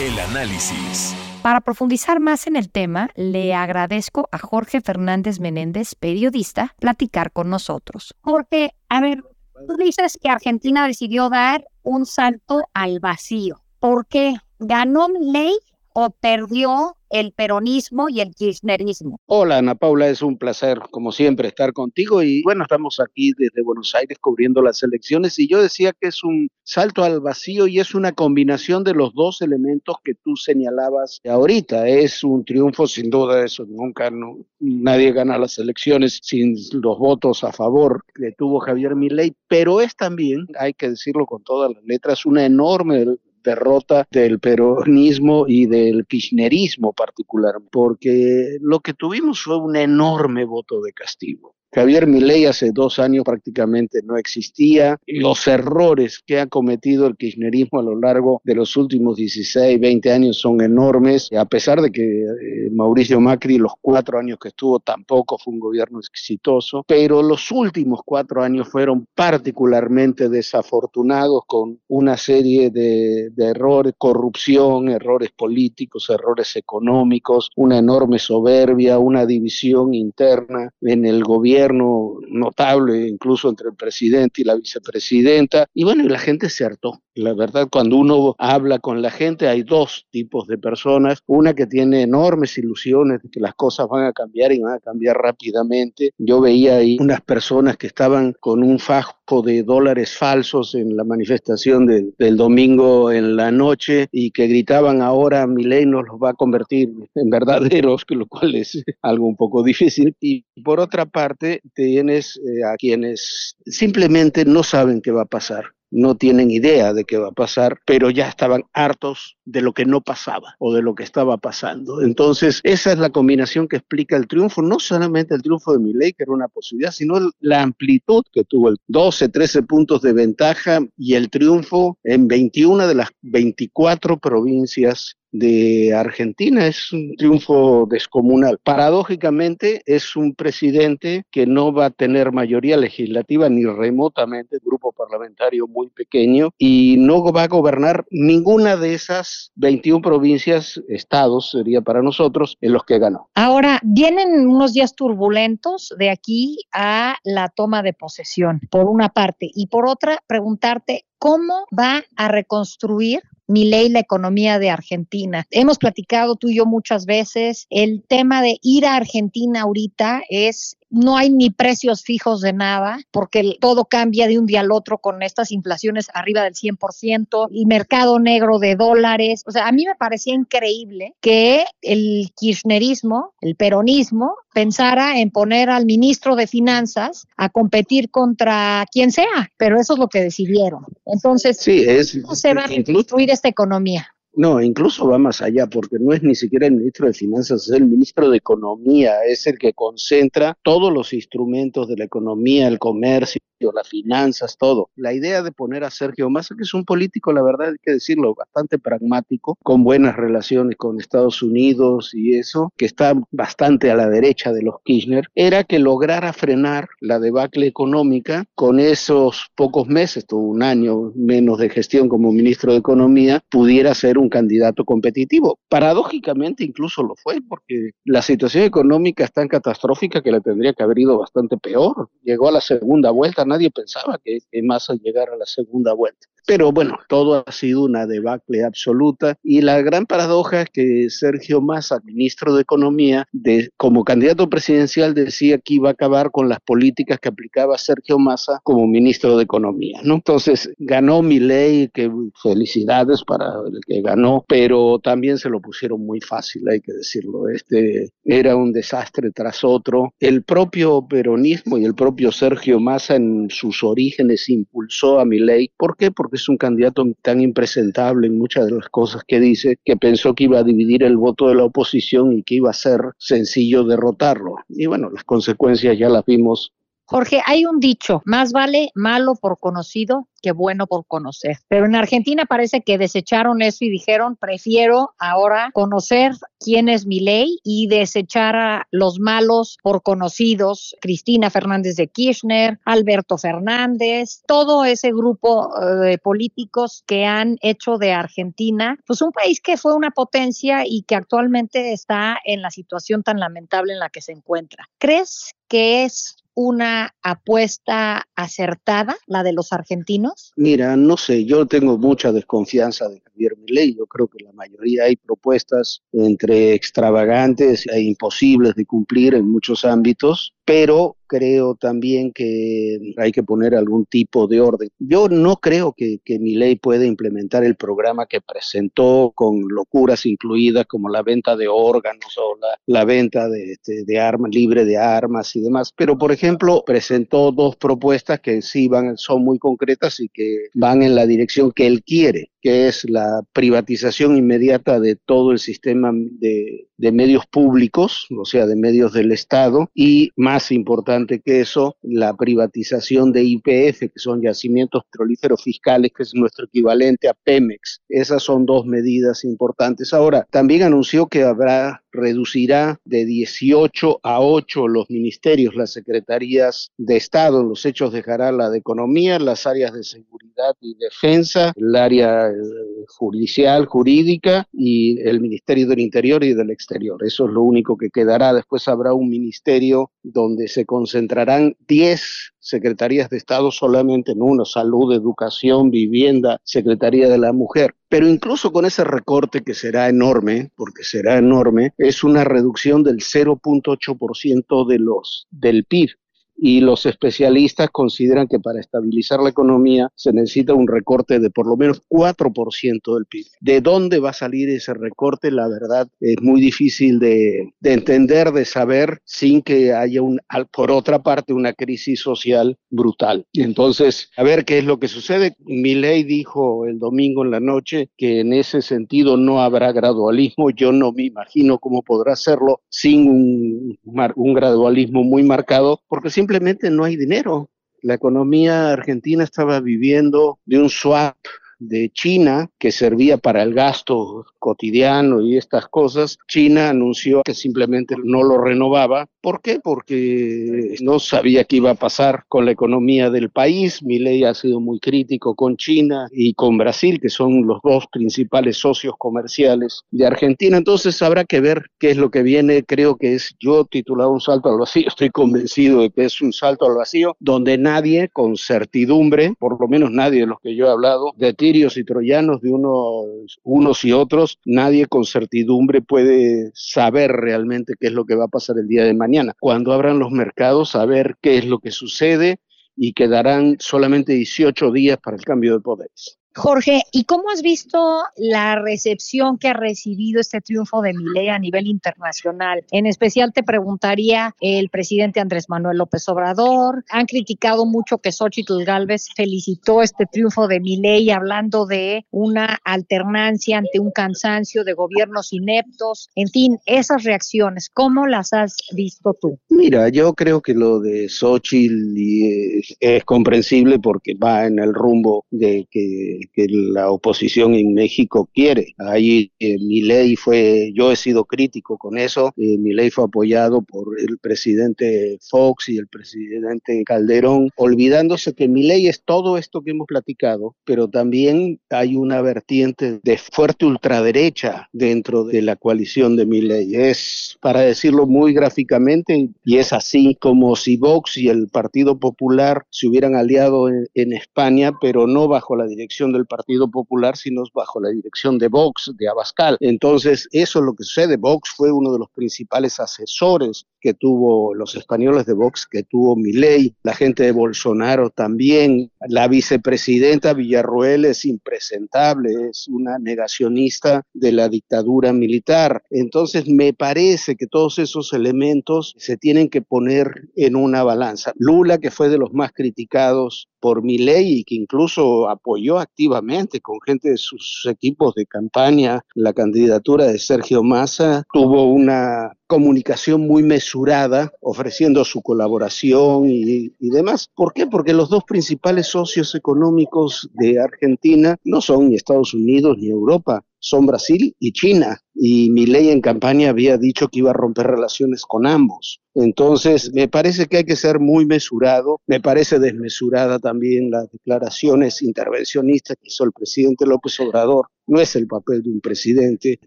El 0.00 0.18
análisis. 0.18 1.14
Para 1.46 1.60
profundizar 1.60 2.18
más 2.18 2.48
en 2.48 2.56
el 2.56 2.70
tema, 2.70 3.10
le 3.14 3.54
agradezco 3.54 4.28
a 4.32 4.38
Jorge 4.38 4.80
Fernández 4.80 5.38
Menéndez, 5.38 5.94
periodista, 5.94 6.74
platicar 6.80 7.30
con 7.30 7.50
nosotros. 7.50 8.16
Jorge, 8.20 8.74
a 8.88 9.00
ver, 9.00 9.22
Tú 9.66 9.76
dices 9.76 10.18
que 10.20 10.28
Argentina 10.28 10.86
decidió 10.86 11.28
dar 11.28 11.66
un 11.82 12.06
salto 12.06 12.62
al 12.74 13.00
vacío. 13.00 13.62
¿Por 13.78 14.06
qué? 14.06 14.36
¿Ganó 14.58 15.08
ley 15.20 15.56
o 15.98 16.10
perdió 16.10 16.94
el 17.08 17.32
peronismo 17.32 18.10
y 18.10 18.20
el 18.20 18.34
kirchnerismo. 18.34 19.18
Hola 19.24 19.58
Ana 19.58 19.76
Paula, 19.76 20.08
es 20.08 20.20
un 20.20 20.36
placer 20.36 20.78
como 20.90 21.10
siempre 21.10 21.48
estar 21.48 21.72
contigo 21.72 22.22
y 22.22 22.42
bueno, 22.42 22.64
estamos 22.64 23.00
aquí 23.00 23.32
desde 23.38 23.62
Buenos 23.62 23.94
Aires 23.94 24.18
cubriendo 24.20 24.60
las 24.60 24.82
elecciones 24.82 25.38
y 25.38 25.48
yo 25.48 25.62
decía 25.62 25.94
que 25.98 26.08
es 26.08 26.22
un 26.22 26.48
salto 26.64 27.02
al 27.02 27.20
vacío 27.20 27.66
y 27.66 27.78
es 27.80 27.94
una 27.94 28.12
combinación 28.12 28.84
de 28.84 28.92
los 28.92 29.14
dos 29.14 29.40
elementos 29.40 29.96
que 30.04 30.12
tú 30.14 30.36
señalabas 30.36 31.22
ahorita. 31.26 31.88
Es 31.88 32.22
un 32.22 32.44
triunfo 32.44 32.86
sin 32.86 33.08
duda, 33.08 33.42
eso 33.42 33.64
nunca, 33.66 34.10
no, 34.10 34.36
nadie 34.60 35.12
gana 35.12 35.38
las 35.38 35.58
elecciones 35.58 36.20
sin 36.22 36.56
los 36.72 36.98
votos 36.98 37.42
a 37.42 37.52
favor 37.52 38.04
que 38.14 38.32
tuvo 38.36 38.60
Javier 38.60 38.96
Milei, 38.96 39.32
pero 39.48 39.80
es 39.80 39.96
también, 39.96 40.46
hay 40.58 40.74
que 40.74 40.90
decirlo 40.90 41.24
con 41.24 41.42
todas 41.42 41.72
las 41.72 41.82
letras, 41.84 42.26
una 42.26 42.44
enorme 42.44 43.06
derrota 43.46 44.06
del 44.10 44.40
peronismo 44.40 45.46
y 45.46 45.66
del 45.66 46.04
kirchnerismo 46.06 46.92
particular, 46.92 47.54
porque 47.70 48.58
lo 48.60 48.80
que 48.80 48.92
tuvimos 48.92 49.42
fue 49.42 49.56
un 49.56 49.76
enorme 49.76 50.44
voto 50.44 50.82
de 50.82 50.92
castigo. 50.92 51.54
Javier 51.76 52.06
Milei 52.06 52.46
hace 52.46 52.70
dos 52.72 52.98
años 52.98 53.22
prácticamente 53.22 54.00
no 54.02 54.16
existía. 54.16 54.96
Los 55.06 55.46
errores 55.46 56.22
que 56.26 56.40
ha 56.40 56.46
cometido 56.46 57.06
el 57.06 57.18
kirchnerismo 57.18 57.80
a 57.80 57.82
lo 57.82 58.00
largo 58.00 58.40
de 58.44 58.54
los 58.54 58.78
últimos 58.78 59.16
16, 59.16 59.78
20 59.78 60.10
años 60.10 60.38
son 60.40 60.62
enormes, 60.62 61.28
a 61.36 61.44
pesar 61.44 61.82
de 61.82 61.92
que 61.92 62.22
eh, 62.22 62.70
Mauricio 62.72 63.20
Macri 63.20 63.58
los 63.58 63.74
cuatro 63.78 64.18
años 64.18 64.38
que 64.40 64.48
estuvo 64.48 64.80
tampoco 64.80 65.36
fue 65.36 65.52
un 65.52 65.60
gobierno 65.60 66.00
exitoso, 66.00 66.82
pero 66.88 67.22
los 67.22 67.50
últimos 67.50 68.00
cuatro 68.06 68.42
años 68.42 68.68
fueron 68.68 69.06
particularmente 69.14 70.30
desafortunados 70.30 71.42
con 71.46 71.78
una 71.88 72.16
serie 72.16 72.70
de, 72.70 73.28
de 73.34 73.44
errores, 73.48 73.92
corrupción, 73.98 74.88
errores 74.88 75.28
políticos, 75.36 76.08
errores 76.08 76.56
económicos, 76.56 77.50
una 77.54 77.76
enorme 77.76 78.18
soberbia, 78.18 78.98
una 78.98 79.26
división 79.26 79.92
interna 79.92 80.70
en 80.80 81.04
el 81.04 81.22
gobierno 81.22 81.65
notable, 81.74 83.06
incluso 83.06 83.48
entre 83.48 83.68
el 83.68 83.76
presidente 83.76 84.42
y 84.42 84.44
la 84.44 84.56
vicepresidenta. 84.56 85.66
Y 85.74 85.84
bueno, 85.84 86.04
y 86.04 86.08
la 86.08 86.18
gente 86.18 86.48
se 86.48 86.64
hartó. 86.64 87.02
La 87.16 87.32
verdad, 87.32 87.68
cuando 87.72 87.96
uno 87.96 88.34
habla 88.36 88.78
con 88.78 89.00
la 89.00 89.10
gente, 89.10 89.48
hay 89.48 89.62
dos 89.62 90.06
tipos 90.10 90.46
de 90.46 90.58
personas. 90.58 91.22
Una 91.26 91.54
que 91.54 91.66
tiene 91.66 92.02
enormes 92.02 92.58
ilusiones 92.58 93.22
de 93.22 93.30
que 93.30 93.40
las 93.40 93.54
cosas 93.54 93.88
van 93.88 94.04
a 94.04 94.12
cambiar 94.12 94.52
y 94.52 94.60
van 94.60 94.74
a 94.74 94.80
cambiar 94.80 95.16
rápidamente. 95.16 96.10
Yo 96.18 96.42
veía 96.42 96.76
ahí 96.76 96.98
unas 97.00 97.22
personas 97.22 97.78
que 97.78 97.86
estaban 97.86 98.34
con 98.38 98.62
un 98.62 98.78
fajo 98.78 99.40
de 99.42 99.62
dólares 99.62 100.14
falsos 100.14 100.74
en 100.74 100.94
la 100.94 101.04
manifestación 101.04 101.86
del 101.86 102.36
domingo 102.36 103.10
en 103.10 103.34
la 103.34 103.50
noche 103.50 104.08
y 104.12 104.30
que 104.30 104.46
gritaban 104.46 105.00
ahora 105.00 105.46
mi 105.46 105.64
ley 105.64 105.86
nos 105.86 106.06
los 106.06 106.20
va 106.22 106.30
a 106.30 106.34
convertir 106.34 106.90
en 107.14 107.30
verdaderos, 107.30 108.04
lo 108.10 108.26
cual 108.26 108.56
es 108.56 108.84
algo 109.00 109.26
un 109.26 109.36
poco 109.36 109.62
difícil. 109.62 110.14
Y 110.20 110.44
por 110.62 110.80
otra 110.80 111.06
parte, 111.06 111.62
tienes 111.74 112.36
eh, 112.36 112.62
a 112.62 112.76
quienes 112.76 113.56
simplemente 113.64 114.44
no 114.44 114.62
saben 114.62 115.00
qué 115.00 115.12
va 115.12 115.22
a 115.22 115.26
pasar 115.26 115.75
no 115.96 116.14
tienen 116.14 116.50
idea 116.50 116.92
de 116.92 117.04
qué 117.04 117.16
va 117.16 117.28
a 117.28 117.32
pasar, 117.32 117.80
pero 117.86 118.10
ya 118.10 118.28
estaban 118.28 118.64
hartos 118.74 119.35
de 119.46 119.62
lo 119.62 119.72
que 119.72 119.86
no 119.86 120.02
pasaba 120.02 120.56
o 120.58 120.74
de 120.74 120.82
lo 120.82 120.94
que 120.94 121.04
estaba 121.04 121.38
pasando. 121.38 122.02
Entonces, 122.02 122.60
esa 122.64 122.92
es 122.92 122.98
la 122.98 123.10
combinación 123.10 123.68
que 123.68 123.76
explica 123.76 124.16
el 124.16 124.26
triunfo, 124.26 124.60
no 124.60 124.78
solamente 124.78 125.34
el 125.34 125.42
triunfo 125.42 125.72
de 125.72 125.78
Milei, 125.78 126.12
que 126.12 126.24
era 126.24 126.32
una 126.32 126.48
posibilidad, 126.48 126.90
sino 126.90 127.14
la 127.40 127.62
amplitud 127.62 128.24
que 128.32 128.44
tuvo, 128.44 128.68
el 128.68 128.76
12, 128.88 129.28
13 129.28 129.62
puntos 129.62 130.02
de 130.02 130.12
ventaja 130.12 130.80
y 130.98 131.14
el 131.14 131.30
triunfo 131.30 131.96
en 132.02 132.28
21 132.28 132.88
de 132.88 132.94
las 132.94 133.08
24 133.22 134.18
provincias 134.18 135.16
de 135.32 135.94
Argentina. 135.94 136.66
Es 136.66 136.92
un 136.92 137.14
triunfo 137.16 137.86
descomunal. 137.90 138.58
Paradójicamente, 138.62 139.82
es 139.84 140.16
un 140.16 140.34
presidente 140.34 141.24
que 141.30 141.46
no 141.46 141.72
va 141.72 141.86
a 141.86 141.90
tener 141.90 142.32
mayoría 142.32 142.76
legislativa 142.76 143.48
ni 143.48 143.64
remotamente, 143.64 144.58
grupo 144.64 144.92
parlamentario 144.92 145.66
muy 145.66 145.88
pequeño, 145.90 146.50
y 146.58 146.96
no 146.98 147.22
va 147.32 147.44
a 147.44 147.48
gobernar 147.48 148.06
ninguna 148.10 148.76
de 148.76 148.94
esas 148.94 149.35
21 149.54 150.02
provincias, 150.02 150.80
estados 150.88 151.50
sería 151.50 151.80
para 151.80 152.02
nosotros, 152.02 152.56
en 152.60 152.72
los 152.72 152.84
que 152.84 152.98
ganó. 152.98 153.28
Ahora, 153.34 153.80
vienen 153.82 154.48
unos 154.48 154.72
días 154.72 154.94
turbulentos 154.94 155.94
de 155.98 156.10
aquí 156.10 156.58
a 156.72 157.16
la 157.24 157.48
toma 157.48 157.82
de 157.82 157.92
posesión, 157.92 158.60
por 158.70 158.86
una 158.86 159.08
parte, 159.08 159.50
y 159.54 159.66
por 159.68 159.88
otra, 159.88 160.18
preguntarte 160.26 161.06
cómo 161.18 161.66
va 161.76 162.04
a 162.16 162.28
reconstruir 162.28 163.22
mi 163.46 163.64
ley, 163.64 163.88
la 163.88 164.00
economía 164.00 164.58
de 164.58 164.70
Argentina. 164.70 165.46
Hemos 165.50 165.78
platicado 165.78 166.36
tú 166.36 166.48
y 166.48 166.56
yo 166.56 166.66
muchas 166.66 167.06
veces, 167.06 167.66
el 167.70 168.04
tema 168.06 168.42
de 168.42 168.58
ir 168.62 168.86
a 168.86 168.96
Argentina 168.96 169.62
ahorita 169.62 170.22
es 170.28 170.76
no 170.96 171.16
hay 171.16 171.30
ni 171.30 171.50
precios 171.50 172.02
fijos 172.02 172.40
de 172.40 172.52
nada, 172.52 172.98
porque 173.10 173.56
todo 173.60 173.84
cambia 173.84 174.26
de 174.26 174.38
un 174.38 174.46
día 174.46 174.60
al 174.60 174.72
otro 174.72 174.98
con 174.98 175.22
estas 175.22 175.52
inflaciones 175.52 176.08
arriba 176.14 176.42
del 176.42 176.54
100%, 176.54 177.48
y 177.50 177.66
mercado 177.66 178.18
negro 178.18 178.58
de 178.58 178.76
dólares. 178.76 179.42
O 179.46 179.50
sea, 179.50 179.68
a 179.68 179.72
mí 179.72 179.84
me 179.86 179.94
parecía 179.94 180.34
increíble 180.34 181.14
que 181.20 181.64
el 181.82 182.30
kirchnerismo, 182.36 183.34
el 183.40 183.56
peronismo, 183.56 184.36
pensara 184.54 185.20
en 185.20 185.30
poner 185.30 185.68
al 185.68 185.84
ministro 185.84 186.34
de 186.34 186.46
Finanzas 186.46 187.26
a 187.36 187.50
competir 187.50 188.10
contra 188.10 188.86
quien 188.90 189.12
sea, 189.12 189.50
pero 189.58 189.78
eso 189.78 189.94
es 189.94 189.98
lo 189.98 190.08
que 190.08 190.22
decidieron. 190.22 190.84
Entonces, 191.04 191.58
sí, 191.58 191.84
es, 191.86 192.18
¿cómo 192.22 192.34
se 192.34 192.54
va 192.54 192.64
a 192.64 192.84
construir 192.92 193.30
esta 193.30 193.48
economía? 193.48 194.15
No, 194.36 194.60
incluso 194.60 195.08
va 195.08 195.16
más 195.16 195.40
allá, 195.40 195.66
porque 195.66 195.96
no 195.98 196.12
es 196.12 196.22
ni 196.22 196.34
siquiera 196.34 196.66
el 196.66 196.74
ministro 196.74 197.06
de 197.06 197.14
Finanzas, 197.14 197.68
es 197.68 197.74
el 197.74 197.86
ministro 197.86 198.28
de 198.28 198.36
Economía, 198.36 199.24
es 199.26 199.46
el 199.46 199.58
que 199.58 199.72
concentra 199.72 200.58
todos 200.62 200.92
los 200.92 201.14
instrumentos 201.14 201.88
de 201.88 201.96
la 201.96 202.04
economía, 202.04 202.68
el 202.68 202.78
comercio, 202.78 203.40
las 203.74 203.88
finanzas, 203.88 204.56
todo. 204.58 204.90
La 204.96 205.12
idea 205.12 205.42
de 205.42 205.52
poner 205.52 205.84
a 205.84 205.90
Sergio 205.90 206.30
Massa, 206.30 206.54
que 206.56 206.62
es 206.62 206.74
un 206.74 206.84
político, 206.84 207.32
la 207.32 207.42
verdad 207.42 207.70
hay 207.70 207.76
que 207.82 207.92
decirlo, 207.92 208.34
bastante 208.34 208.78
pragmático, 208.78 209.56
con 209.62 209.84
buenas 209.84 210.16
relaciones 210.16 210.76
con 210.76 211.00
Estados 211.00 211.42
Unidos 211.42 212.12
y 212.14 212.36
eso, 212.36 212.72
que 212.76 212.86
está 212.86 213.14
bastante 213.30 213.90
a 213.90 213.96
la 213.96 214.08
derecha 214.08 214.52
de 214.52 214.62
los 214.62 214.76
Kirchner, 214.84 215.28
era 215.34 215.64
que 215.64 215.78
lograra 215.78 216.32
frenar 216.32 216.88
la 217.00 217.18
debacle 217.18 217.66
económica 217.66 218.44
con 218.54 218.78
esos 218.78 219.46
pocos 219.54 219.88
meses, 219.88 220.26
todo 220.26 220.40
un 220.40 220.62
año 220.62 221.12
menos 221.14 221.58
de 221.58 221.70
gestión 221.70 222.08
como 222.08 222.32
ministro 222.32 222.72
de 222.72 222.78
Economía, 222.78 223.42
pudiera 223.50 223.94
ser 223.94 224.18
un 224.18 224.28
candidato 224.28 224.84
competitivo. 224.84 225.58
Paradójicamente 225.68 226.64
incluso 226.64 227.02
lo 227.02 227.14
fue, 227.16 227.40
porque 227.48 227.92
la 228.04 228.22
situación 228.22 228.64
económica 228.64 229.24
es 229.24 229.32
tan 229.32 229.48
catastrófica 229.48 230.22
que 230.22 230.32
le 230.32 230.40
tendría 230.40 230.72
que 230.72 230.82
haber 230.82 230.98
ido 230.98 231.18
bastante 231.18 231.56
peor. 231.56 232.10
Llegó 232.22 232.48
a 232.48 232.52
la 232.52 232.60
segunda 232.60 233.10
vuelta, 233.10 233.44
nadie 233.46 233.70
pensaba 233.70 234.18
que, 234.22 234.38
que 234.50 234.62
Massa 234.62 234.94
llegara 234.94 235.34
a 235.34 235.36
la 235.36 235.46
segunda 235.46 235.92
vuelta. 235.92 236.26
Pero 236.46 236.72
bueno, 236.72 236.98
todo 237.08 237.44
ha 237.46 237.52
sido 237.52 237.84
una 237.84 238.06
debacle 238.06 238.64
absoluta 238.64 239.36
y 239.42 239.60
la 239.60 239.82
gran 239.82 240.06
paradoja 240.06 240.62
es 240.62 240.70
que 240.70 241.10
Sergio 241.10 241.60
Massa, 241.60 242.00
ministro 242.04 242.54
de 242.54 242.62
Economía, 242.62 243.26
de, 243.32 243.70
como 243.76 244.04
candidato 244.04 244.48
presidencial 244.48 245.14
decía 245.14 245.58
que 245.58 245.74
iba 245.74 245.88
a 245.88 245.92
acabar 245.92 246.30
con 246.30 246.48
las 246.48 246.60
políticas 246.60 247.18
que 247.18 247.28
aplicaba 247.28 247.76
Sergio 247.78 248.18
Massa 248.18 248.60
como 248.62 248.86
ministro 248.86 249.36
de 249.36 249.44
Economía, 249.44 250.00
¿no? 250.04 250.14
Entonces 250.14 250.70
ganó 250.78 251.22
mi 251.22 251.40
ley, 251.40 251.90
que 251.92 252.10
felicidades 252.42 253.22
para 253.24 253.46
el 253.66 253.80
que 253.86 254.00
ganó, 254.02 254.44
pero 254.48 254.98
también 254.98 255.38
se 255.38 255.48
lo 255.48 255.60
pusieron 255.60 256.04
muy 256.04 256.20
fácil, 256.20 256.68
hay 256.68 256.80
que 256.80 256.92
decirlo. 256.92 257.48
Este 257.48 258.10
era 258.24 258.56
un 258.56 258.72
desastre 258.72 259.30
tras 259.32 259.64
otro. 259.64 260.12
El 260.20 260.42
propio 260.42 261.06
peronismo 261.08 261.78
y 261.78 261.84
el 261.84 261.94
propio 261.94 262.32
Sergio 262.32 262.80
Massa 262.80 263.16
en 263.16 263.48
sus 263.50 263.82
orígenes 263.82 264.48
impulsó 264.48 265.20
a 265.20 265.24
mi 265.24 265.38
ley. 265.38 265.70
¿Por 265.76 265.96
qué? 265.96 266.10
Porque 266.10 266.35
es 266.36 266.48
un 266.48 266.56
candidato 266.56 267.04
tan 267.22 267.40
impresentable 267.40 268.26
en 268.28 268.38
muchas 268.38 268.66
de 268.66 268.72
las 268.72 268.88
cosas 268.88 269.22
que 269.26 269.40
dice 269.40 269.78
que 269.84 269.96
pensó 269.96 270.34
que 270.34 270.44
iba 270.44 270.58
a 270.58 270.64
dividir 270.64 271.02
el 271.02 271.16
voto 271.16 271.48
de 271.48 271.56
la 271.56 271.64
oposición 271.64 272.32
y 272.32 272.42
que 272.42 272.56
iba 272.56 272.70
a 272.70 272.74
ser 272.74 273.00
sencillo 273.18 273.84
derrotarlo. 273.84 274.56
Y 274.68 274.86
bueno, 274.86 275.10
las 275.10 275.24
consecuencias 275.24 275.98
ya 275.98 276.08
las 276.08 276.24
vimos 276.24 276.72
Jorge, 277.08 277.40
hay 277.46 277.66
un 277.66 277.78
dicho, 277.78 278.22
más 278.24 278.52
vale 278.52 278.90
malo 278.94 279.36
por 279.36 279.58
conocido 279.58 280.26
que 280.42 280.52
bueno 280.52 280.86
por 280.86 281.06
conocer. 281.06 281.58
Pero 281.66 281.86
en 281.86 281.96
Argentina 281.96 282.46
parece 282.46 282.82
que 282.82 282.98
desecharon 282.98 283.62
eso 283.62 283.84
y 283.84 283.90
dijeron, 283.90 284.36
prefiero 284.36 285.10
ahora 285.18 285.70
conocer 285.72 286.32
quién 286.60 286.88
es 286.88 287.06
mi 287.06 287.20
ley 287.20 287.58
y 287.64 287.88
desechar 287.88 288.54
a 288.54 288.86
los 288.92 289.18
malos 289.18 289.78
por 289.82 290.02
conocidos, 290.02 290.94
Cristina 291.00 291.50
Fernández 291.50 291.96
de 291.96 292.08
Kirchner, 292.08 292.78
Alberto 292.84 293.38
Fernández, 293.38 294.42
todo 294.46 294.84
ese 294.84 295.10
grupo 295.10 295.70
eh, 295.80 296.10
de 296.10 296.18
políticos 296.18 297.02
que 297.06 297.24
han 297.24 297.56
hecho 297.60 297.98
de 297.98 298.12
Argentina 298.12 298.98
pues 299.06 299.22
un 299.22 299.32
país 299.32 299.60
que 299.60 299.76
fue 299.76 299.94
una 299.94 300.10
potencia 300.10 300.84
y 300.86 301.02
que 301.02 301.16
actualmente 301.16 301.92
está 301.92 302.38
en 302.44 302.62
la 302.62 302.70
situación 302.70 303.22
tan 303.22 303.40
lamentable 303.40 303.92
en 303.92 303.98
la 303.98 304.10
que 304.10 304.22
se 304.22 304.32
encuentra. 304.32 304.88
¿Crees 304.98 305.54
que 305.68 306.04
es 306.04 306.36
una 306.56 307.14
apuesta 307.22 308.24
acertada, 308.34 309.16
la 309.26 309.42
de 309.42 309.52
los 309.52 309.72
argentinos? 309.72 310.52
Mira, 310.56 310.96
no 310.96 311.18
sé, 311.18 311.44
yo 311.44 311.66
tengo 311.66 311.98
mucha 311.98 312.32
desconfianza 312.32 313.08
de 313.08 313.20
Javier 313.20 313.56
Milei. 313.58 313.94
Yo 313.94 314.06
creo 314.06 314.26
que 314.26 314.42
la 314.42 314.52
mayoría 314.52 315.04
hay 315.04 315.16
propuestas 315.16 316.00
entre 316.12 316.72
extravagantes 316.72 317.86
e 317.86 318.00
imposibles 318.00 318.74
de 318.74 318.86
cumplir 318.86 319.34
en 319.34 319.50
muchos 319.50 319.84
ámbitos, 319.84 320.54
pero 320.66 321.16
creo 321.28 321.76
también 321.76 322.32
que 322.32 323.14
hay 323.16 323.30
que 323.30 323.44
poner 323.44 323.74
algún 323.74 324.04
tipo 324.04 324.48
de 324.48 324.60
orden. 324.60 324.88
Yo 324.98 325.28
no 325.28 325.56
creo 325.56 325.94
que, 325.96 326.20
mi 326.40 326.56
ley 326.56 326.76
pueda 326.76 327.06
implementar 327.06 327.64
el 327.64 327.76
programa 327.76 328.26
que 328.26 328.40
presentó 328.40 329.32
con 329.34 329.62
locuras 329.68 330.26
incluidas 330.26 330.86
como 330.86 331.08
la 331.08 331.22
venta 331.22 331.56
de 331.56 331.68
órganos 331.68 332.36
o 332.36 332.58
la, 332.86 333.04
venta 333.04 333.48
de, 333.48 333.72
este, 333.72 334.04
de 334.04 334.20
armas, 334.20 334.50
libre 334.52 334.84
de 334.84 334.98
armas 334.98 335.54
y 335.54 335.60
demás. 335.60 335.92
Pero, 335.96 336.18
por 336.18 336.32
ejemplo, 336.32 336.82
presentó 336.84 337.52
dos 337.52 337.76
propuestas 337.76 338.40
que 338.40 338.60
sí 338.60 338.88
van, 338.88 339.16
son 339.16 339.44
muy 339.44 339.58
concretas 339.58 340.18
y 340.18 340.28
que 340.28 340.68
van 340.74 341.02
en 341.02 341.14
la 341.14 341.26
dirección 341.26 341.70
que 341.70 341.86
él 341.86 342.02
quiere 342.02 342.50
que 342.66 342.88
es 342.88 343.08
la 343.08 343.44
privatización 343.52 344.36
inmediata 344.36 344.98
de 344.98 345.14
todo 345.14 345.52
el 345.52 345.60
sistema 345.60 346.10
de, 346.12 346.88
medios 347.12 347.46
públicos, 347.46 348.26
o 348.36 348.44
sea, 348.44 348.66
de 348.66 348.74
medios 348.74 349.12
del 349.12 349.30
Estado, 349.30 349.88
y 349.94 350.32
más 350.34 350.72
importante 350.72 351.40
que 351.40 351.60
eso, 351.60 351.96
la 352.02 352.34
privatización 352.34 353.30
de 353.30 353.44
IPF, 353.44 354.00
que 354.00 354.18
son 354.18 354.42
yacimientos 354.42 355.04
petrolíferos 355.04 355.62
fiscales, 355.62 356.10
que 356.12 356.24
es 356.24 356.34
nuestro 356.34 356.66
equivalente 356.66 357.28
a 357.28 357.34
Pemex. 357.34 358.00
Esas 358.08 358.42
son 358.42 358.66
dos 358.66 358.84
medidas 358.84 359.44
importantes. 359.44 360.12
Ahora, 360.12 360.44
también 360.50 360.82
anunció 360.82 361.28
que 361.28 361.44
habrá 361.44 362.02
reducirá 362.16 362.98
de 363.04 363.24
18 363.24 364.20
a 364.22 364.40
8 364.40 364.88
los 364.88 365.10
ministerios, 365.10 365.74
las 365.74 365.92
secretarías 365.92 366.90
de 366.96 367.16
Estado. 367.16 367.62
los 367.62 367.84
hechos 367.86 368.12
dejará 368.12 368.52
la 368.52 368.70
de 368.70 368.78
Economía, 368.78 369.38
las 369.38 369.66
áreas 369.66 369.92
de 369.92 370.04
seguridad 370.04 370.74
y 370.80 370.94
defensa, 370.94 371.72
el 371.76 371.94
área 371.94 372.48
eh, 372.48 372.95
judicial, 373.08 373.86
jurídica 373.86 374.66
y 374.72 375.20
el 375.20 375.40
Ministerio 375.40 375.86
del 375.86 376.00
Interior 376.00 376.44
y 376.44 376.54
del 376.54 376.70
Exterior. 376.70 377.22
Eso 377.24 377.46
es 377.46 377.52
lo 377.52 377.62
único 377.62 377.96
que 377.96 378.10
quedará. 378.10 378.52
Después 378.52 378.86
habrá 378.88 379.14
un 379.14 379.28
ministerio 379.28 380.10
donde 380.22 380.68
se 380.68 380.84
concentrarán 380.84 381.76
10 381.88 382.52
secretarías 382.58 383.30
de 383.30 383.36
Estado 383.36 383.70
solamente 383.70 384.32
en 384.32 384.42
uno, 384.42 384.64
salud, 384.64 385.12
educación, 385.12 385.90
vivienda, 385.90 386.60
Secretaría 386.64 387.28
de 387.28 387.38
la 387.38 387.52
Mujer. 387.52 387.94
Pero 388.08 388.28
incluso 388.28 388.72
con 388.72 388.84
ese 388.86 389.04
recorte 389.04 389.62
que 389.62 389.74
será 389.74 390.08
enorme, 390.08 390.70
porque 390.76 391.04
será 391.04 391.38
enorme, 391.38 391.94
es 391.98 392.24
una 392.24 392.44
reducción 392.44 393.02
del 393.02 393.18
0.8% 393.18 394.86
de 394.86 394.98
los 394.98 395.46
del 395.50 395.84
PIB 395.84 396.10
y 396.56 396.80
los 396.80 397.06
especialistas 397.06 397.90
consideran 397.90 398.48
que 398.48 398.58
para 398.58 398.80
estabilizar 398.80 399.40
la 399.40 399.50
economía 399.50 400.10
se 400.14 400.32
necesita 400.32 400.74
un 400.74 400.88
recorte 400.88 401.38
de 401.38 401.50
por 401.50 401.66
lo 401.66 401.76
menos 401.76 402.02
4% 402.08 403.14
del 403.14 403.26
PIB. 403.26 403.46
¿De 403.60 403.80
dónde 403.80 404.18
va 404.18 404.30
a 404.30 404.34
salir 404.34 404.68
ese 404.70 404.94
recorte? 404.94 405.50
La 405.50 405.68
verdad 405.68 406.08
es 406.20 406.36
muy 406.40 406.60
difícil 406.60 407.18
de, 407.18 407.72
de 407.80 407.92
entender, 407.92 408.52
de 408.52 408.64
saber, 408.64 409.20
sin 409.24 409.62
que 409.62 409.92
haya, 409.92 410.22
un, 410.22 410.40
por 410.72 410.90
otra 410.90 411.22
parte, 411.22 411.52
una 411.52 411.72
crisis 411.72 412.20
social 412.20 412.78
brutal. 412.90 413.46
Entonces, 413.52 414.30
a 414.36 414.42
ver 414.42 414.64
qué 414.64 414.78
es 414.78 414.84
lo 414.84 414.98
que 414.98 415.08
sucede. 415.08 415.56
Milei 415.60 416.24
dijo 416.24 416.86
el 416.86 416.98
domingo 416.98 417.44
en 417.44 417.50
la 417.50 417.60
noche 417.60 418.10
que 418.16 418.40
en 418.40 418.52
ese 418.52 418.82
sentido 418.82 419.36
no 419.36 419.60
habrá 419.60 419.92
gradualismo. 419.92 420.70
Yo 420.70 420.92
no 420.92 421.12
me 421.12 421.24
imagino 421.24 421.78
cómo 421.78 422.02
podrá 422.02 422.32
hacerlo 422.32 422.80
sin 422.88 423.28
un, 423.28 423.98
un 424.34 424.54
gradualismo 424.54 425.22
muy 425.22 425.42
marcado, 425.42 426.00
porque 426.08 426.30
siempre 426.30 426.45
simplemente 426.46 426.90
no 426.90 427.02
hay 427.02 427.16
dinero. 427.16 427.70
La 428.02 428.14
economía 428.14 428.92
argentina 428.92 429.42
estaba 429.42 429.80
viviendo 429.80 430.60
de 430.64 430.78
un 430.78 430.88
swap 430.88 431.36
de 431.80 432.08
China 432.10 432.70
que 432.78 432.92
servía 432.92 433.36
para 433.36 433.64
el 433.64 433.74
gasto 433.74 434.46
cotidiano 434.66 435.40
y 435.42 435.56
estas 435.56 435.86
cosas, 435.86 436.38
China 436.48 436.90
anunció 436.90 437.42
que 437.44 437.54
simplemente 437.54 438.16
no 438.24 438.42
lo 438.42 438.58
renovaba. 438.58 439.28
¿Por 439.40 439.62
qué? 439.62 439.78
Porque 439.78 440.96
no 441.02 441.20
sabía 441.20 441.62
qué 441.62 441.76
iba 441.76 441.92
a 441.92 441.94
pasar 441.94 442.42
con 442.48 442.64
la 442.64 442.72
economía 442.72 443.30
del 443.30 443.50
país. 443.50 444.02
Milei 444.02 444.42
ha 444.42 444.54
sido 444.54 444.80
muy 444.80 444.98
crítico 444.98 445.54
con 445.54 445.76
China 445.76 446.26
y 446.32 446.54
con 446.54 446.78
Brasil, 446.78 447.20
que 447.20 447.28
son 447.28 447.64
los 447.64 447.78
dos 447.84 448.06
principales 448.10 448.78
socios 448.78 449.14
comerciales 449.16 450.02
de 450.10 450.26
Argentina. 450.26 450.76
Entonces 450.76 451.22
habrá 451.22 451.44
que 451.44 451.60
ver 451.60 451.86
qué 452.00 452.10
es 452.10 452.16
lo 452.16 452.32
que 452.32 452.42
viene. 452.42 452.82
Creo 452.82 453.14
que 453.14 453.34
es 453.34 453.54
yo 453.60 453.84
titulado 453.84 454.32
Un 454.32 454.40
salto 454.40 454.68
al 454.68 454.80
vacío. 454.80 455.06
Estoy 455.06 455.30
convencido 455.30 456.00
de 456.00 456.10
que 456.10 456.24
es 456.24 456.40
un 456.40 456.52
salto 456.52 456.86
al 456.86 456.96
vacío 456.96 457.36
donde 457.38 457.78
nadie 457.78 458.30
con 458.32 458.56
certidumbre, 458.56 459.54
por 459.60 459.80
lo 459.80 459.86
menos 459.86 460.10
nadie 460.10 460.40
de 460.40 460.46
los 460.46 460.58
que 460.58 460.74
yo 460.74 460.86
he 460.86 460.90
hablado, 460.90 461.32
de 461.36 461.54
tirios 461.54 461.96
y 461.96 462.02
troyanos 462.02 462.60
de 462.62 462.72
unos, 462.72 463.60
unos 463.62 464.04
y 464.04 464.10
otros, 464.10 464.55
nadie 464.64 465.06
con 465.06 465.24
certidumbre 465.24 466.02
puede 466.02 466.70
saber 466.74 467.32
realmente 467.32 467.94
qué 467.98 468.08
es 468.08 468.12
lo 468.12 468.24
que 468.24 468.34
va 468.34 468.44
a 468.44 468.48
pasar 468.48 468.76
el 468.78 468.88
día 468.88 469.04
de 469.04 469.14
mañana. 469.14 469.54
Cuando 469.60 469.92
abran 469.92 470.18
los 470.18 470.30
mercados, 470.30 470.90
saber 470.90 471.36
qué 471.40 471.58
es 471.58 471.66
lo 471.66 471.78
que 471.78 471.90
sucede 471.90 472.58
y 472.96 473.12
quedarán 473.12 473.76
solamente 473.78 474.32
18 474.32 474.90
días 474.90 475.18
para 475.22 475.36
el 475.36 475.44
cambio 475.44 475.74
de 475.74 475.80
poderes. 475.80 476.38
Jorge, 476.56 477.02
¿y 477.12 477.24
cómo 477.24 477.50
has 477.52 477.60
visto 477.60 478.22
la 478.34 478.76
recepción 478.76 479.58
que 479.58 479.68
ha 479.68 479.74
recibido 479.74 480.40
este 480.40 480.62
triunfo 480.62 481.02
de 481.02 481.12
Milei 481.12 481.50
a 481.50 481.58
nivel 481.58 481.86
internacional? 481.86 482.82
En 482.92 483.04
especial 483.04 483.52
te 483.52 483.62
preguntaría 483.62 484.54
el 484.62 484.88
presidente 484.88 485.38
Andrés 485.38 485.68
Manuel 485.68 485.98
López 485.98 486.26
Obrador. 486.30 487.04
Han 487.10 487.26
criticado 487.26 487.84
mucho 487.84 488.16
que 488.18 488.32
Xochitl 488.32 488.84
Galvez 488.84 489.26
felicitó 489.36 490.00
este 490.00 490.24
triunfo 490.24 490.66
de 490.66 490.80
Milei 490.80 491.28
hablando 491.28 491.84
de 491.84 492.24
una 492.30 492.78
alternancia 492.84 493.76
ante 493.76 494.00
un 494.00 494.10
cansancio 494.10 494.82
de 494.82 494.94
gobiernos 494.94 495.52
ineptos. 495.52 496.30
En 496.36 496.48
fin, 496.48 496.78
esas 496.86 497.24
reacciones, 497.24 497.90
¿cómo 497.92 498.26
las 498.26 498.54
has 498.54 498.78
visto 498.92 499.36
tú? 499.38 499.58
Mira, 499.68 500.08
yo 500.08 500.32
creo 500.32 500.62
que 500.62 500.72
lo 500.72 501.00
de 501.00 501.28
Xochitl 501.28 502.16
es, 502.16 502.96
es 502.98 503.24
comprensible 503.24 503.98
porque 503.98 504.32
va 504.42 504.64
en 504.64 504.78
el 504.78 504.94
rumbo 504.94 505.44
de 505.50 505.86
que 505.90 506.45
que 506.52 506.66
la 506.68 507.10
oposición 507.10 507.74
en 507.74 507.94
México 507.94 508.48
quiere. 508.52 508.94
Ahí 508.98 509.52
eh, 509.58 509.78
mi 509.78 510.02
ley 510.02 510.36
fue, 510.36 510.92
yo 510.94 511.12
he 511.12 511.16
sido 511.16 511.44
crítico 511.44 511.98
con 511.98 512.18
eso, 512.18 512.52
eh, 512.56 512.78
mi 512.78 512.92
ley 512.92 513.10
fue 513.10 513.24
apoyado 513.24 513.82
por 513.82 514.18
el 514.18 514.38
presidente 514.38 515.38
Fox 515.40 515.88
y 515.88 515.98
el 515.98 516.08
presidente 516.08 517.02
Calderón, 517.04 517.70
olvidándose 517.76 518.54
que 518.54 518.68
mi 518.68 518.82
ley 518.82 519.08
es 519.08 519.22
todo 519.24 519.58
esto 519.58 519.82
que 519.82 519.90
hemos 519.90 520.06
platicado, 520.06 520.74
pero 520.84 521.08
también 521.08 521.80
hay 521.90 522.16
una 522.16 522.40
vertiente 522.40 523.20
de 523.22 523.38
fuerte 523.38 523.86
ultraderecha 523.86 524.88
dentro 524.92 525.44
de 525.44 525.62
la 525.62 525.76
coalición 525.76 526.36
de 526.36 526.46
mi 526.46 526.60
ley. 526.60 526.94
Es, 526.94 527.56
para 527.60 527.80
decirlo 527.80 528.26
muy 528.26 528.52
gráficamente, 528.52 529.50
y 529.64 529.76
es 529.76 529.92
así 529.92 530.36
como 530.40 530.76
si 530.76 530.96
Vox 530.96 531.36
y 531.36 531.48
el 531.48 531.68
Partido 531.68 532.18
Popular 532.18 532.84
se 532.90 533.08
hubieran 533.08 533.34
aliado 533.34 533.88
en, 533.88 534.06
en 534.14 534.32
España, 534.32 534.92
pero 535.00 535.26
no 535.26 535.48
bajo 535.48 535.76
la 535.76 535.86
dirección 535.86 536.32
del 536.36 536.46
Partido 536.46 536.90
Popular, 536.90 537.36
sino 537.36 537.64
bajo 537.74 538.00
la 538.00 538.10
dirección 538.10 538.58
de 538.58 538.68
Vox, 538.68 539.12
de 539.16 539.28
Abascal. 539.28 539.76
Entonces, 539.80 540.48
eso 540.52 540.78
es 540.78 540.84
lo 540.84 540.94
que 540.94 541.04
sucede. 541.04 541.36
Vox 541.36 541.70
fue 541.76 541.92
uno 541.92 542.12
de 542.12 542.18
los 542.18 542.30
principales 542.30 543.00
asesores 543.00 543.86
que 544.00 544.14
tuvo 544.14 544.74
los 544.74 544.94
españoles 544.94 545.46
de 545.46 545.54
Vox, 545.54 545.86
que 545.90 546.02
tuvo 546.04 546.36
Milei, 546.36 546.94
la 547.02 547.14
gente 547.14 547.42
de 547.42 547.52
Bolsonaro 547.52 548.30
también. 548.30 549.10
La 549.28 549.48
vicepresidenta 549.48 550.54
Villarroel 550.54 551.24
es 551.24 551.44
impresentable, 551.44 552.70
es 552.70 552.88
una 552.88 553.18
negacionista 553.18 554.22
de 554.32 554.52
la 554.52 554.68
dictadura 554.68 555.32
militar. 555.32 556.02
Entonces, 556.10 556.68
me 556.68 556.92
parece 556.92 557.56
que 557.56 557.66
todos 557.66 557.98
esos 557.98 558.32
elementos 558.32 559.14
se 559.18 559.36
tienen 559.36 559.68
que 559.68 559.82
poner 559.82 560.48
en 560.56 560.76
una 560.76 561.02
balanza. 561.02 561.52
Lula, 561.56 561.98
que 561.98 562.10
fue 562.10 562.28
de 562.28 562.38
los 562.38 562.52
más 562.52 562.72
criticados 562.72 563.68
por 563.80 564.02
Milei 564.02 564.60
y 564.60 564.64
que 564.64 564.74
incluso 564.74 565.48
apoyó 565.48 565.98
activamente 565.98 566.80
con 566.80 566.98
gente 567.00 567.30
de 567.30 567.36
sus 567.36 567.86
equipos 567.88 568.34
de 568.34 568.46
campaña 568.46 569.20
la 569.34 569.52
candidatura 569.52 570.26
de 570.26 570.38
Sergio 570.38 570.82
Massa, 570.82 571.44
tuvo 571.52 571.84
una 571.84 572.55
comunicación 572.66 573.46
muy 573.46 573.62
mesurada, 573.62 574.52
ofreciendo 574.60 575.24
su 575.24 575.42
colaboración 575.42 576.50
y, 576.50 576.92
y, 576.98 577.10
demás. 577.10 577.48
¿Por 577.54 577.72
qué? 577.72 577.86
Porque 577.86 578.12
los 578.12 578.28
dos 578.28 578.44
principales 578.44 579.06
socios 579.06 579.54
económicos 579.54 580.48
de 580.54 580.80
Argentina 580.80 581.56
no 581.64 581.80
son 581.80 582.08
ni 582.08 582.16
Estados 582.16 582.54
Unidos 582.54 582.96
ni 582.98 583.08
Europa, 583.08 583.64
son 583.78 584.06
Brasil 584.06 584.54
y 584.58 584.72
China. 584.72 585.20
Y 585.34 585.70
mi 585.70 585.86
ley 585.86 586.08
en 586.10 586.20
campaña 586.20 586.70
había 586.70 586.98
dicho 586.98 587.28
que 587.28 587.40
iba 587.40 587.50
a 587.50 587.54
romper 587.54 587.86
relaciones 587.86 588.42
con 588.42 588.66
ambos. 588.66 589.20
Entonces, 589.38 590.12
me 590.14 590.28
parece 590.28 590.66
que 590.66 590.78
hay 590.78 590.84
que 590.84 590.96
ser 590.96 591.20
muy 591.20 591.44
mesurado. 591.44 592.20
Me 592.26 592.40
parece 592.40 592.78
desmesurada 592.78 593.58
también 593.58 594.10
las 594.10 594.30
declaraciones 594.32 595.20
intervencionistas 595.20 596.16
que 596.16 596.28
hizo 596.28 596.44
el 596.44 596.52
presidente 596.52 597.04
López 597.04 597.38
Obrador. 597.40 597.88
No 598.08 598.20
es 598.20 598.36
el 598.36 598.46
papel 598.46 598.82
de 598.82 598.90
un 598.90 599.00
presidente 599.00 599.80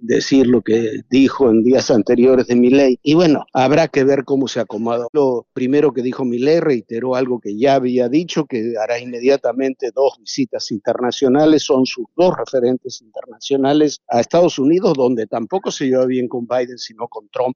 decir 0.01 0.45
lo 0.45 0.61
que 0.61 1.01
dijo 1.09 1.49
en 1.49 1.63
días 1.63 1.89
anteriores 1.89 2.47
de 2.47 2.55
mi 2.55 2.69
ley. 2.69 2.99
Y 3.01 3.13
bueno, 3.13 3.45
habrá 3.53 3.87
que 3.87 4.03
ver 4.03 4.25
cómo 4.25 4.47
se 4.49 4.59
acomoda. 4.59 5.07
Lo 5.13 5.47
primero 5.53 5.93
que 5.93 6.01
dijo 6.01 6.25
mi 6.25 6.37
ley 6.37 6.59
reiteró 6.59 7.15
algo 7.15 7.39
que 7.39 7.57
ya 7.57 7.75
había 7.75 8.09
dicho, 8.09 8.45
que 8.45 8.73
hará 8.79 8.99
inmediatamente 8.99 9.91
dos 9.95 10.17
visitas 10.19 10.69
internacionales. 10.69 11.63
Son 11.63 11.85
sus 11.85 12.05
dos 12.15 12.35
referentes 12.37 13.01
internacionales 13.01 14.01
a 14.09 14.19
Estados 14.19 14.59
Unidos, 14.59 14.95
donde 14.95 15.25
tampoco 15.25 15.71
se 15.71 15.85
lleva 15.85 16.05
bien 16.05 16.27
con 16.27 16.45
Biden, 16.45 16.77
sino 16.77 17.07
con 17.07 17.29
Trump, 17.29 17.55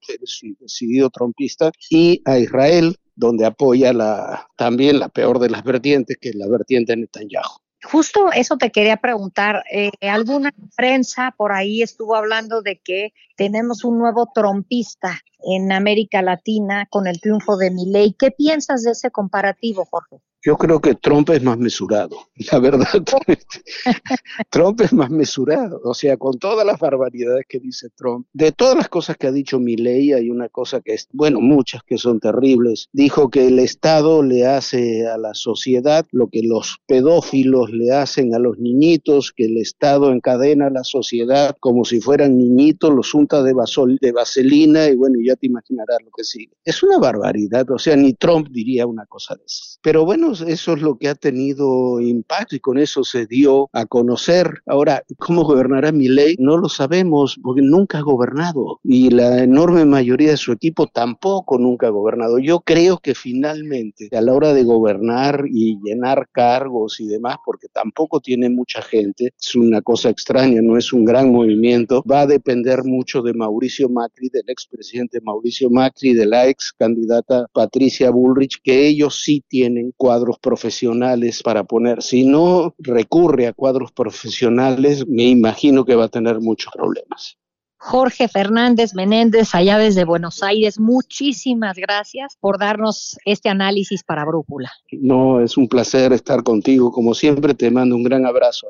decidido 0.59 1.09
trumpista, 1.09 1.71
y 1.90 2.22
a 2.25 2.38
Israel, 2.38 2.96
donde 3.16 3.46
apoya 3.46 3.94
la, 3.94 4.48
también 4.56 5.00
la 5.00 5.10
peor 5.10 5.40
de 5.40 5.50
las 5.50 5.63
vertientes, 5.63 6.18
que 6.20 6.30
es 6.30 6.36
la 6.36 6.48
vertiente 6.48 6.96
Netanyahu. 6.96 7.63
Justo 7.84 8.32
eso 8.32 8.58
te 8.58 8.72
quería 8.72 8.98
preguntar. 8.98 9.63
Eh, 9.70 9.92
alguna 10.02 10.54
prensa 10.75 11.34
por 11.38 11.52
ahí 11.52 11.82
estuvo 11.82 12.16
hablando 12.16 12.62
de 12.62 12.80
que 12.80 13.13
tenemos 13.36 13.84
un 13.84 14.00
nuevo 14.00 14.30
trompista 14.34 15.20
en 15.44 15.72
América 15.72 16.22
Latina 16.22 16.88
con 16.90 17.08
el 17.08 17.20
triunfo 17.20 17.58
de 17.58 17.72
Milei. 17.72 18.16
¿Qué 18.18 18.32
piensas 18.32 18.84
de 18.84 18.92
ese 18.92 19.12
comparativo, 19.12 19.86
Jorge? 19.86 20.22
Yo 20.45 20.57
creo 20.57 20.81
que 20.81 20.95
Trump 20.95 21.29
es 21.29 21.41
más 21.41 21.57
mesurado, 21.57 22.17
la 22.51 22.59
verdad. 22.59 22.85
Trump 24.50 24.81
es 24.81 24.91
más 24.91 25.09
mesurado, 25.09 25.79
o 25.85 25.93
sea, 25.93 26.17
con 26.17 26.38
todas 26.38 26.65
las 26.65 26.79
barbaridades 26.79 27.45
que 27.47 27.59
dice 27.59 27.88
Trump, 27.95 28.27
de 28.33 28.51
todas 28.51 28.75
las 28.75 28.89
cosas 28.89 29.15
que 29.15 29.27
ha 29.27 29.31
dicho 29.31 29.59
Milley, 29.59 30.12
hay 30.12 30.29
una 30.29 30.50
cosa 30.50 30.81
que 30.81 30.95
es, 30.95 31.07
bueno, 31.13 31.39
muchas 31.39 31.81
que 31.83 31.97
son 31.97 32.19
terribles. 32.19 32.89
Dijo 32.91 33.29
que 33.29 33.47
el 33.47 33.59
Estado 33.59 34.21
le 34.21 34.45
hace 34.45 35.07
a 35.07 35.17
la 35.17 35.33
sociedad 35.33 36.05
lo 36.12 36.27
que 36.27 36.41
los 36.43 36.77
pedófilos 36.88 37.71
le 37.71 37.91
hacen 37.91 38.35
a 38.35 38.39
los 38.39 38.59
niñitos, 38.59 39.31
que 39.31 39.45
el 39.45 39.57
Estado 39.57 40.12
encadena 40.12 40.67
a 40.67 40.71
la 40.71 40.83
sociedad 40.83 41.55
como 41.62 41.85
si 41.85 42.01
fueran 42.01 42.38
niñitos, 42.38 42.93
los 42.93 43.13
unta 43.13 43.41
de, 43.43 43.53
de 44.01 44.12
vaselina 44.12 44.88
y 44.88 44.95
bueno, 44.95 45.19
ya 45.25 45.38
te 45.38 45.47
imaginarás 45.47 46.00
lo 46.03 46.12
que 46.12 46.25
sigue. 46.25 46.51
Es 46.65 46.83
una 46.83 46.97
barbaridad, 46.97 47.69
o 47.71 47.79
sea, 47.79 47.95
ni 47.95 48.13
Trump 48.13 48.50
diría 48.50 48.85
una 48.85 49.05
cosa 49.05 49.35
de 49.35 49.43
esas. 49.45 49.79
Pero 49.81 50.03
bueno, 50.03 50.33
eso 50.42 50.74
es 50.74 50.82
lo 50.82 50.98
que 50.98 51.10
ha 51.10 51.16
tenido 51.16 52.00
impacto 52.00 52.56
y 52.56 52.60
con 52.60 52.78
eso 52.78 53.04
se 53.04 53.25
dio 53.25 53.70
a 53.74 53.86
conocer. 53.86 54.62
Ahora, 54.66 55.04
¿cómo 55.18 55.44
gobernará 55.44 55.92
mi 55.92 56.08
ley? 56.08 56.36
No 56.40 56.58
lo 56.58 56.70
sabemos 56.70 57.40
porque 57.42 57.62
nunca 57.62 58.00
ha 58.00 58.02
gobernado 58.02 58.80
y 58.84 59.10
la 59.10 59.44
enorme 59.44 59.86
mayoría 59.86 60.32
de 60.32 60.38
su 60.38 60.52
equipo 60.52 60.88
tampoco 60.88 61.58
nunca 61.58 61.88
ha 61.88 61.92
gobernado. 61.92 62.40
Yo 62.40 62.62
creo 62.62 62.98
que 62.98 63.16
finalmente 63.16 64.10
a 64.12 64.22
la 64.22 64.34
hora 64.34 64.54
de 64.54 64.63
gobernar 64.63 65.46
y 65.50 65.80
llenar 65.84 66.28
cargos 66.32 67.00
y 67.00 67.08
demás, 67.08 67.38
porque 67.46 67.67
tampoco 67.67 68.19
tiene 68.19 68.50
mucha 68.50 68.82
gente, 68.82 69.34
es 69.39 69.56
una 69.56 69.82
cosa 69.82 70.10
extraña, 70.10 70.62
no 70.62 70.78
es 70.78 70.93
un 70.93 71.06
gran 71.06 71.32
movimiento, 71.32 72.04
va 72.10 72.22
a 72.22 72.28
depender 72.28 72.84
mucho 72.84 73.22
de 73.22 73.34
Mauricio 73.34 73.89
Macri, 73.89 74.30
del 74.30 74.50
expresidente 74.50 75.19
Mauricio 75.22 75.69
Macri, 75.69 76.13
de 76.13 76.26
la 76.26 76.48
ex 76.48 76.74
candidata 76.78 77.48
Patricia 77.54 78.10
Bullrich, 78.10 78.60
que 78.63 78.88
ellos 78.88 79.22
sí 79.24 79.43
tienen 79.48 79.93
cuadros 79.98 80.22
cuadros 80.23 80.39
profesionales 80.39 81.43
para 81.43 81.65
poner. 81.65 82.01
Si 82.01 82.25
no 82.25 82.73
recurre 82.77 83.47
a 83.47 83.53
cuadros 83.53 83.91
profesionales, 83.91 85.05
me 85.05 85.23
imagino 85.23 85.83
que 85.83 85.95
va 85.95 86.05
a 86.05 86.09
tener 86.09 86.39
muchos 86.39 86.71
problemas. 86.73 87.38
Jorge 87.75 88.29
Fernández 88.29 88.93
Menéndez, 88.95 89.53
allá 89.53 89.77
desde 89.77 90.05
Buenos 90.05 90.41
Aires, 90.41 90.79
muchísimas 90.79 91.75
gracias 91.75 92.38
por 92.39 92.57
darnos 92.57 93.17
este 93.25 93.49
análisis 93.49 94.03
para 94.05 94.23
Brújula. 94.23 94.71
No, 94.93 95.41
es 95.41 95.57
un 95.57 95.67
placer 95.67 96.13
estar 96.13 96.43
contigo. 96.43 96.93
Como 96.93 97.13
siempre, 97.13 97.53
te 97.53 97.69
mando 97.69 97.97
un 97.97 98.03
gran 98.03 98.25
abrazo. 98.25 98.69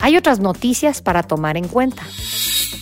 Hay 0.00 0.16
otras 0.16 0.40
noticias 0.40 1.02
para 1.02 1.22
tomar 1.22 1.56
en 1.56 1.68
cuenta. 1.68 2.02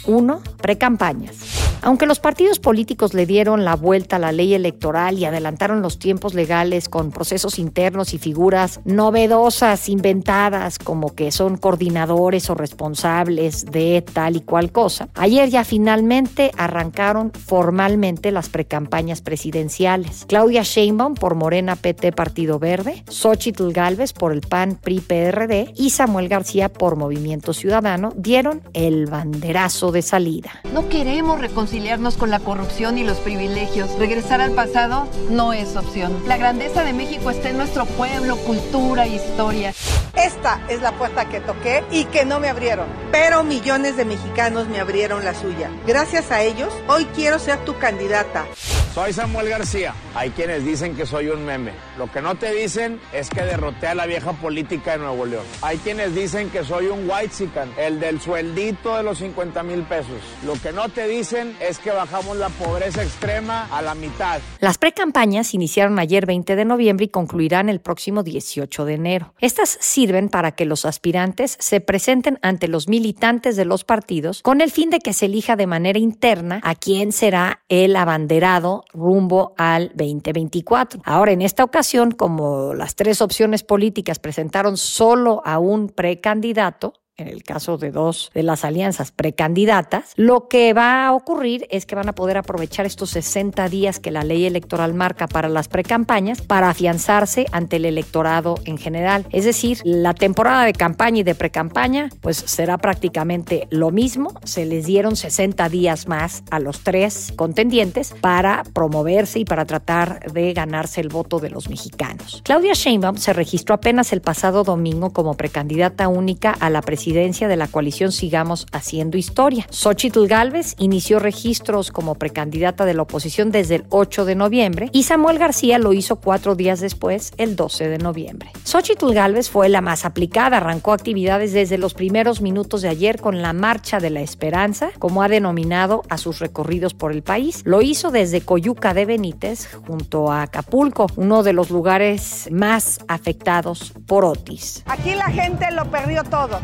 1. 0.07 0.41
Precampañas. 0.61 1.58
Aunque 1.83 2.07
los 2.07 2.19
partidos 2.19 2.59
políticos 2.59 3.15
le 3.15 3.27
dieron 3.27 3.65
la 3.65 3.77
vuelta 3.77 4.17
a 4.17 4.19
la 4.19 4.33
ley 4.33 4.55
electoral 4.55 5.19
y 5.19 5.25
adelantaron 5.25 5.83
los 5.83 5.99
tiempos 5.99 6.35
legales 6.35 6.89
con 6.89 7.11
procesos 7.11 7.59
internos 7.59 8.15
y 8.15 8.19
figuras 8.19 8.81
novedosas, 8.85 9.89
inventadas, 9.89 10.79
como 10.79 11.15
que 11.15 11.31
son 11.31 11.57
coordinadores 11.57 12.51
o 12.51 12.55
responsables 12.55 13.65
de 13.67 14.03
tal 14.03 14.37
y 14.37 14.41
cual 14.41 14.73
cosa, 14.73 15.09
ayer 15.15 15.49
ya 15.49 15.65
finalmente 15.65 16.51
arrancaron 16.57 17.33
formalmente 17.33 18.33
las 18.33 18.49
precampañas 18.49 19.23
presidenciales. 19.23 20.25
Claudia 20.29 20.63
Sheinbaum 20.63 21.15
por 21.15 21.35
Morena 21.35 21.77
PT 21.77 22.13
Partido 22.13 22.59
Verde, 22.59 23.05
Xochitl 23.09 23.73
Galvez 23.73 24.13
por 24.13 24.33
el 24.33 24.41
PAN 24.41 24.79
PRI 24.83 25.01
PRD 25.01 25.73
y 25.77 25.91
Samuel 25.91 26.29
García 26.29 26.69
por 26.69 26.97
Movimiento 26.97 27.53
Ciudadano 27.53 28.13
dieron 28.17 28.63
el 28.73 29.07
banderazo 29.07 29.93
de 29.93 30.03
salida. 30.03 30.51
No 30.73 30.89
queremos 30.89 31.41
reconciliarnos 31.69 32.17
con 32.17 32.31
la 32.31 32.41
corrupción 32.41 32.97
y 32.97 33.05
los 33.05 33.19
privilegios. 33.19 33.91
Regresar 33.99 34.41
al 34.41 34.53
pasado 34.53 35.07
no 35.29 35.53
es 35.53 35.77
opción. 35.77 36.23
La 36.27 36.39
grandeza 36.39 36.83
de 36.83 36.95
México 36.95 37.31
está 37.31 37.51
en 37.51 37.59
nuestro 37.59 37.85
pueblo, 37.85 38.37
cultura, 38.39 39.07
historia. 39.07 39.75
Esta 40.17 40.63
es 40.71 40.81
la 40.81 40.93
puerta 40.93 41.29
que 41.29 41.41
toqué 41.41 41.85
y 41.91 42.07
que 42.07 42.25
no 42.25 42.41
me 42.41 42.49
abrieron, 42.49 42.87
pero 43.13 43.45
millones 43.45 43.99
de 43.99 44.07
mexicanos 44.07 44.67
me 44.69 44.81
abrieron 44.81 45.27
la 45.27 45.35
suya. 45.35 45.71
Gracias 45.87 46.31
a 46.31 46.41
ellos, 46.41 46.73
hoy 46.87 47.05
quiero 47.15 47.39
ser 47.39 47.63
tu 47.67 47.77
candidata. 47.77 48.47
Soy 48.95 49.13
Samuel 49.13 49.51
García. 49.51 49.93
Hay 50.15 50.31
quienes 50.31 50.65
dicen 50.65 50.97
que 50.97 51.05
soy 51.05 51.29
un 51.29 51.45
meme. 51.45 51.73
Lo 51.99 52.11
que 52.11 52.23
no 52.23 52.37
te 52.37 52.53
dicen 52.53 53.01
es 53.13 53.29
que 53.29 53.43
derroté 53.43 53.89
a 53.89 53.95
la 53.97 54.07
vieja 54.07 54.33
política 54.33 54.93
de 54.93 54.99
Nuevo 54.99 55.27
León. 55.27 55.45
Hay 55.63 55.79
quienes 55.79 56.15
dicen 56.15 56.49
que 56.51 56.63
soy 56.63 56.87
un 56.87 57.11
white 57.11 57.29
el 57.77 57.99
del 57.99 58.21
sueldito 58.21 58.97
de 58.97 59.03
los 59.03 59.19
50 59.19 59.63
mil 59.65 59.83
pesos. 59.83 60.17
Lo 60.45 60.55
que 60.55 60.73
no 60.73 60.89
te 60.89 61.09
dicen 61.09 61.57
es 61.61 61.79
que 61.79 61.91
bajamos 61.91 62.37
la 62.37 62.49
pobreza 62.51 63.03
extrema 63.03 63.67
a 63.71 63.83
la 63.83 63.95
mitad. 63.95 64.41
Las 64.61 64.79
precampañas 64.79 65.55
iniciaron 65.55 65.99
ayer 65.99 66.27
20 66.27 66.57
de 66.57 66.65
noviembre 66.65 67.07
y 67.07 67.09
concluirán 67.09 67.69
el 67.69 67.81
próximo 67.81 68.23
18 68.23 68.85
de 68.85 68.95
enero. 68.95 69.35
Estas 69.41 69.79
sirven 69.81 70.29
para 70.29 70.53
que 70.53 70.65
los 70.65 70.85
aspirantes 70.85 71.57
se 71.59 71.81
presenten 71.81 72.39
ante 72.43 72.69
los 72.69 72.89
militantes 72.89 73.57
de 73.57 73.65
los 73.65 73.85
partidos 73.85 74.43
con 74.43 74.61
el 74.61 74.71
fin 74.71 74.91
de 74.91 75.01
que 75.01 75.13
se 75.13 75.27
elija 75.27 75.57
de 75.57 75.67
manera 75.67 75.99
interna 75.99 76.61
a 76.63 76.75
quién 76.75 77.13
será 77.13 77.61
el 77.69 77.97
abanderado 77.97 78.85
rumbo 78.93 79.55
al 79.57 79.91
2024. 79.95 81.03
Ahora, 81.05 81.33
en 81.33 81.43
esta 81.43 81.65
ocasión, 81.65 81.88
como 82.17 82.75
las 82.75 82.95
tres 82.95 83.23
opciones 83.23 83.65
políticas 83.65 84.19
presentaron 84.19 84.77
solo 84.77 85.41
a 85.45 85.59
un 85.59 85.89
precandidato, 85.89 86.93
en 87.19 87.27
el 87.27 87.43
caso 87.43 87.79
de 87.79 87.91
dos 87.91 88.31
de 88.33 88.45
las 88.45 88.65
alianzas 88.65 89.11
precandidatas, 89.11 90.13
lo 90.15 90.47
que 90.47 90.73
va 90.73 91.07
a 91.07 91.13
ocurrir 91.13 91.67
es 91.69 91.85
que 91.85 91.97
van 91.97 92.09
a 92.09 92.15
poder 92.15 92.37
aprovechar 92.37 92.87
estos 92.87 93.11
60 93.11 93.69
días 93.69 93.99
que 93.99 94.13
la 94.13 94.23
ley 94.23 94.47
electoral 94.47 94.95
marca 94.95 95.27
para 95.27 95.49
las 95.49 95.67
precampañas 95.67 96.41
para 96.41 96.71
afianzarse 96.71 97.47
ante 97.51 97.77
el 97.77 97.87
electorado 97.87 98.55
en 98.65 98.79
general. 98.79 99.27
Es 99.31 99.45
decir, 99.45 99.81
la 99.83 100.15
temporada 100.15 100.65
de 100.65 100.73
campaña 100.73 101.19
y 101.19 101.23
de 101.25 101.35
precampaña 101.35 102.09
pues 102.21 102.37
será 102.37 102.79
prácticamente 102.79 103.67
lo 103.71 103.91
mismo. 103.91 104.33
Se 104.45 104.65
les 104.65 104.87
dieron 104.87 105.17
60 105.17 105.69
días 105.69 106.07
más 106.07 106.45
a 106.51 106.61
los 106.61 106.85
tres 106.85 107.33
contendientes 107.35 108.15
para 108.21 108.63
promoverse 108.63 109.41
y 109.41 109.45
para 109.45 109.65
tratar 109.65 110.33
de 110.33 110.53
ganarse 110.53 111.01
el 111.01 111.09
voto 111.09 111.41
de 111.41 111.51
los 111.51 111.69
mexicanos. 111.69 112.43
Claudia 112.45 112.75
Sheinbaum 112.75 113.17
se 113.17 113.33
registró 113.33 113.75
apenas 113.75 114.13
el 114.13 114.21
pasado 114.21 114.63
domingo 114.63 115.11
como 115.13 115.35
precandidata 115.35 116.07
única 116.07 116.53
a 116.53 116.71
la 116.71 116.81
presidencia 116.81 117.08
de 117.13 117.57
la 117.57 117.69
coalición 117.69 118.13
Sigamos 118.13 118.67
Haciendo 118.71 119.17
Historia. 119.17 119.67
Xochitl 119.71 120.27
Galvez 120.27 120.75
inició 120.79 121.19
registros 121.19 121.91
como 121.91 122.17
precandidata 122.17 122.85
de 122.85 122.93
la 122.93 123.03
oposición 123.03 123.51
desde 123.51 123.77
el 123.77 123.85
8 123.89 124.27
de 124.27 124.35
noviembre 124.35 124.91
y 124.93 125.05
Samuel 125.05 125.39
García 125.39 125.79
lo 125.79 125.95
hizo 125.95 126.17
cuatro 126.17 126.55
días 126.55 126.81
después, 126.81 127.33
el 127.39 127.57
12 127.57 127.89
de 127.89 127.99
noviembre. 127.99 128.51
Xochitl 128.65 129.13
Galvez 129.13 129.49
fue 129.49 129.71
la 129.71 129.81
más 129.81 130.05
aplicada, 130.05 130.59
arrancó 130.59 130.93
actividades 130.93 131.53
desde 131.53 131.79
los 131.79 131.95
primeros 131.95 132.43
minutos 132.43 132.83
de 132.83 132.89
ayer 132.89 133.21
con 133.21 133.41
la 133.41 133.55
Marcha 133.55 134.01
de 134.01 134.11
la 134.11 134.21
Esperanza, 134.21 134.91
como 134.99 135.23
ha 135.23 135.29
denominado 135.29 136.03
a 136.11 136.19
sus 136.19 136.41
recorridos 136.41 136.93
por 136.93 137.13
el 137.13 137.23
país. 137.23 137.63
Lo 137.65 137.81
hizo 137.81 138.11
desde 138.11 138.43
Coyuca 138.43 138.93
de 138.93 139.07
Benítez 139.07 139.69
junto 139.87 140.31
a 140.31 140.43
Acapulco, 140.43 141.07
uno 141.17 141.43
de 141.43 141.55
los 141.55 141.71
lugares 141.71 142.49
más 142.53 143.01
afectados 143.09 143.95
por 144.07 144.27
Otis. 144.27 144.83
Aquí 144.87 145.15
la 145.15 145.31
gente 145.31 145.71
lo 145.73 145.91
perdió 145.91 146.23
todo. 146.25 146.59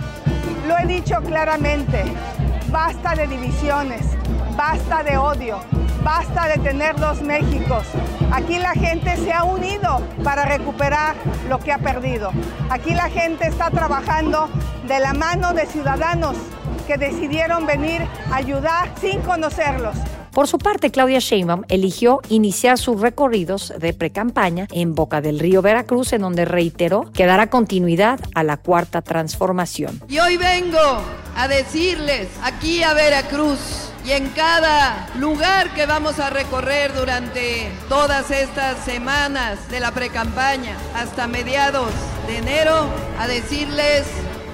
Lo 0.66 0.78
he 0.78 0.86
dicho 0.86 1.20
claramente, 1.20 2.04
basta 2.70 3.14
de 3.14 3.26
divisiones, 3.26 4.06
basta 4.56 5.02
de 5.02 5.18
odio, 5.18 5.60
basta 6.02 6.48
de 6.48 6.58
tener 6.58 6.96
dos 6.96 7.20
Méxicos. 7.20 7.86
Aquí 8.32 8.58
la 8.58 8.72
gente 8.72 9.14
se 9.18 9.30
ha 9.30 9.44
unido 9.44 10.00
para 10.22 10.46
recuperar 10.46 11.16
lo 11.50 11.58
que 11.58 11.70
ha 11.70 11.78
perdido. 11.78 12.30
Aquí 12.70 12.94
la 12.94 13.10
gente 13.10 13.46
está 13.46 13.70
trabajando 13.70 14.48
de 14.88 15.00
la 15.00 15.12
mano 15.12 15.52
de 15.52 15.66
ciudadanos 15.66 16.36
que 16.86 16.96
decidieron 16.96 17.66
venir 17.66 18.00
a 18.32 18.36
ayudar 18.36 18.88
sin 18.98 19.20
conocerlos. 19.20 19.96
Por 20.34 20.48
su 20.48 20.58
parte, 20.58 20.90
Claudia 20.90 21.20
Sheinbaum 21.20 21.62
eligió 21.68 22.20
iniciar 22.28 22.76
sus 22.76 23.00
recorridos 23.00 23.72
de 23.78 23.92
precampaña 23.92 24.66
en 24.72 24.96
Boca 24.96 25.20
del 25.20 25.38
Río 25.38 25.62
Veracruz, 25.62 26.12
en 26.12 26.22
donde 26.22 26.44
reiteró 26.44 27.08
que 27.12 27.24
dará 27.24 27.50
continuidad 27.50 28.18
a 28.34 28.42
la 28.42 28.56
cuarta 28.56 29.00
transformación. 29.00 30.02
Y 30.08 30.18
hoy 30.18 30.36
vengo 30.36 31.02
a 31.36 31.46
decirles 31.46 32.26
aquí 32.42 32.82
a 32.82 32.94
Veracruz 32.94 33.84
y 34.04 34.10
en 34.10 34.28
cada 34.30 35.08
lugar 35.20 35.72
que 35.72 35.86
vamos 35.86 36.18
a 36.18 36.30
recorrer 36.30 36.92
durante 36.94 37.70
todas 37.88 38.32
estas 38.32 38.84
semanas 38.84 39.70
de 39.70 39.78
la 39.78 39.92
precampaña 39.92 40.76
hasta 40.96 41.28
mediados 41.28 41.92
de 42.26 42.38
enero, 42.38 42.88
a 43.20 43.28
decirles 43.28 44.04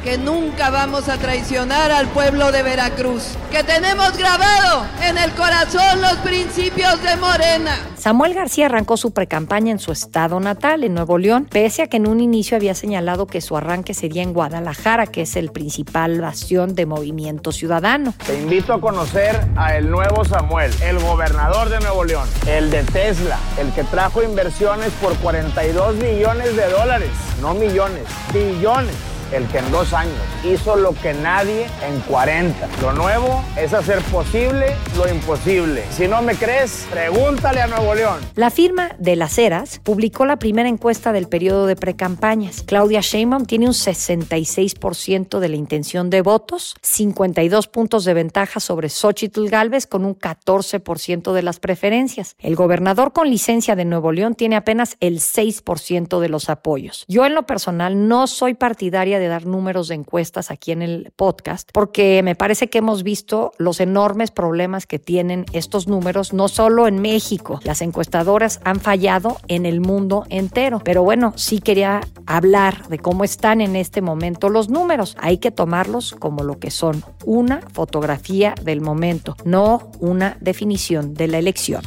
que 0.02 0.16
nunca 0.16 0.70
vamos 0.70 1.08
a 1.08 1.18
traicionar 1.18 1.90
al 1.90 2.08
pueblo 2.08 2.50
de 2.52 2.62
Veracruz, 2.62 3.36
que 3.50 3.62
tenemos 3.62 4.16
grabado 4.16 4.86
en 5.02 5.18
el 5.18 5.30
corazón 5.32 6.00
los 6.00 6.14
principios 6.16 7.02
de 7.02 7.16
Morena. 7.16 7.76
Samuel 7.96 8.32
García 8.32 8.66
arrancó 8.66 8.96
su 8.96 9.12
precampaña 9.12 9.72
en 9.72 9.78
su 9.78 9.92
estado 9.92 10.40
natal, 10.40 10.84
en 10.84 10.94
Nuevo 10.94 11.18
León, 11.18 11.46
pese 11.50 11.82
a 11.82 11.86
que 11.86 11.98
en 11.98 12.08
un 12.08 12.20
inicio 12.20 12.56
había 12.56 12.74
señalado 12.74 13.26
que 13.26 13.42
su 13.42 13.56
arranque 13.56 13.92
sería 13.92 14.22
en 14.22 14.32
Guadalajara, 14.32 15.06
que 15.06 15.22
es 15.22 15.36
el 15.36 15.50
principal 15.50 16.20
bastión 16.20 16.74
de 16.74 16.86
Movimiento 16.86 17.52
Ciudadano. 17.52 18.14
Te 18.26 18.38
invito 18.40 18.72
a 18.72 18.80
conocer 18.80 19.38
a 19.56 19.76
el 19.76 19.90
nuevo 19.90 20.24
Samuel, 20.24 20.72
el 20.82 20.98
gobernador 20.98 21.68
de 21.68 21.78
Nuevo 21.80 22.04
León, 22.04 22.28
el 22.46 22.70
de 22.70 22.84
Tesla, 22.84 23.38
el 23.58 23.70
que 23.72 23.84
trajo 23.84 24.22
inversiones 24.22 24.90
por 25.02 25.14
42 25.16 25.96
millones 25.96 26.56
de 26.56 26.70
dólares, 26.70 27.10
no 27.42 27.52
millones, 27.52 28.04
billones 28.32 28.94
el 29.32 29.46
que 29.48 29.58
en 29.58 29.70
dos 29.70 29.92
años 29.92 30.14
hizo 30.44 30.76
lo 30.76 30.92
que 30.94 31.14
nadie 31.14 31.66
en 31.86 32.00
40. 32.00 32.68
Lo 32.82 32.92
nuevo 32.92 33.42
es 33.56 33.72
hacer 33.72 34.00
posible 34.04 34.76
lo 34.96 35.08
imposible. 35.08 35.84
Si 35.90 36.08
no 36.08 36.22
me 36.22 36.34
crees, 36.34 36.86
pregúntale 36.90 37.60
a 37.60 37.66
Nuevo 37.66 37.94
León. 37.94 38.20
La 38.34 38.50
firma 38.50 38.90
de 38.98 39.16
Las 39.16 39.38
Heras 39.38 39.80
publicó 39.82 40.26
la 40.26 40.38
primera 40.38 40.68
encuesta 40.68 41.12
del 41.12 41.28
periodo 41.28 41.66
de 41.66 41.76
precampañas. 41.76 42.62
Claudia 42.66 43.00
Sheinbaum 43.00 43.46
tiene 43.46 43.66
un 43.66 43.72
66% 43.72 45.38
de 45.38 45.48
la 45.48 45.56
intención 45.56 46.10
de 46.10 46.22
votos, 46.22 46.74
52 46.82 47.68
puntos 47.68 48.04
de 48.04 48.14
ventaja 48.14 48.60
sobre 48.60 48.88
Xochitl 48.88 49.48
Galvez 49.48 49.86
con 49.86 50.04
un 50.04 50.18
14% 50.18 51.32
de 51.32 51.42
las 51.42 51.60
preferencias. 51.60 52.36
El 52.38 52.56
gobernador 52.56 53.12
con 53.12 53.30
licencia 53.30 53.76
de 53.76 53.84
Nuevo 53.84 54.12
León 54.12 54.34
tiene 54.34 54.56
apenas 54.56 54.96
el 55.00 55.20
6% 55.20 56.20
de 56.20 56.28
los 56.28 56.50
apoyos. 56.50 57.04
Yo 57.08 57.24
en 57.26 57.34
lo 57.34 57.46
personal 57.46 58.08
no 58.08 58.26
soy 58.26 58.54
partidaria 58.54 59.19
de 59.20 59.28
dar 59.28 59.46
números 59.46 59.88
de 59.88 59.94
encuestas 59.94 60.50
aquí 60.50 60.72
en 60.72 60.82
el 60.82 61.12
podcast, 61.14 61.70
porque 61.72 62.22
me 62.22 62.34
parece 62.34 62.68
que 62.68 62.78
hemos 62.78 63.02
visto 63.02 63.52
los 63.58 63.80
enormes 63.80 64.30
problemas 64.30 64.86
que 64.86 64.98
tienen 64.98 65.46
estos 65.52 65.86
números, 65.86 66.32
no 66.32 66.48
solo 66.48 66.88
en 66.88 67.00
México. 67.00 67.60
Las 67.62 67.82
encuestadoras 67.82 68.60
han 68.64 68.80
fallado 68.80 69.36
en 69.48 69.66
el 69.66 69.80
mundo 69.80 70.24
entero. 70.30 70.80
Pero 70.84 71.02
bueno, 71.02 71.32
sí 71.36 71.60
quería 71.60 72.00
hablar 72.26 72.88
de 72.88 72.98
cómo 72.98 73.24
están 73.24 73.60
en 73.60 73.76
este 73.76 74.00
momento 74.00 74.48
los 74.48 74.68
números. 74.68 75.16
Hay 75.20 75.38
que 75.38 75.50
tomarlos 75.50 76.14
como 76.18 76.42
lo 76.42 76.58
que 76.58 76.70
son, 76.70 77.04
una 77.24 77.60
fotografía 77.72 78.54
del 78.62 78.80
momento, 78.80 79.36
no 79.44 79.90
una 80.00 80.36
definición 80.40 81.14
de 81.14 81.28
la 81.28 81.38
elección. 81.38 81.82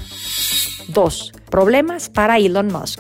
2. 0.90 1.34
Problemas 1.54 2.10
para 2.10 2.40
Elon 2.40 2.72
Musk. 2.72 3.00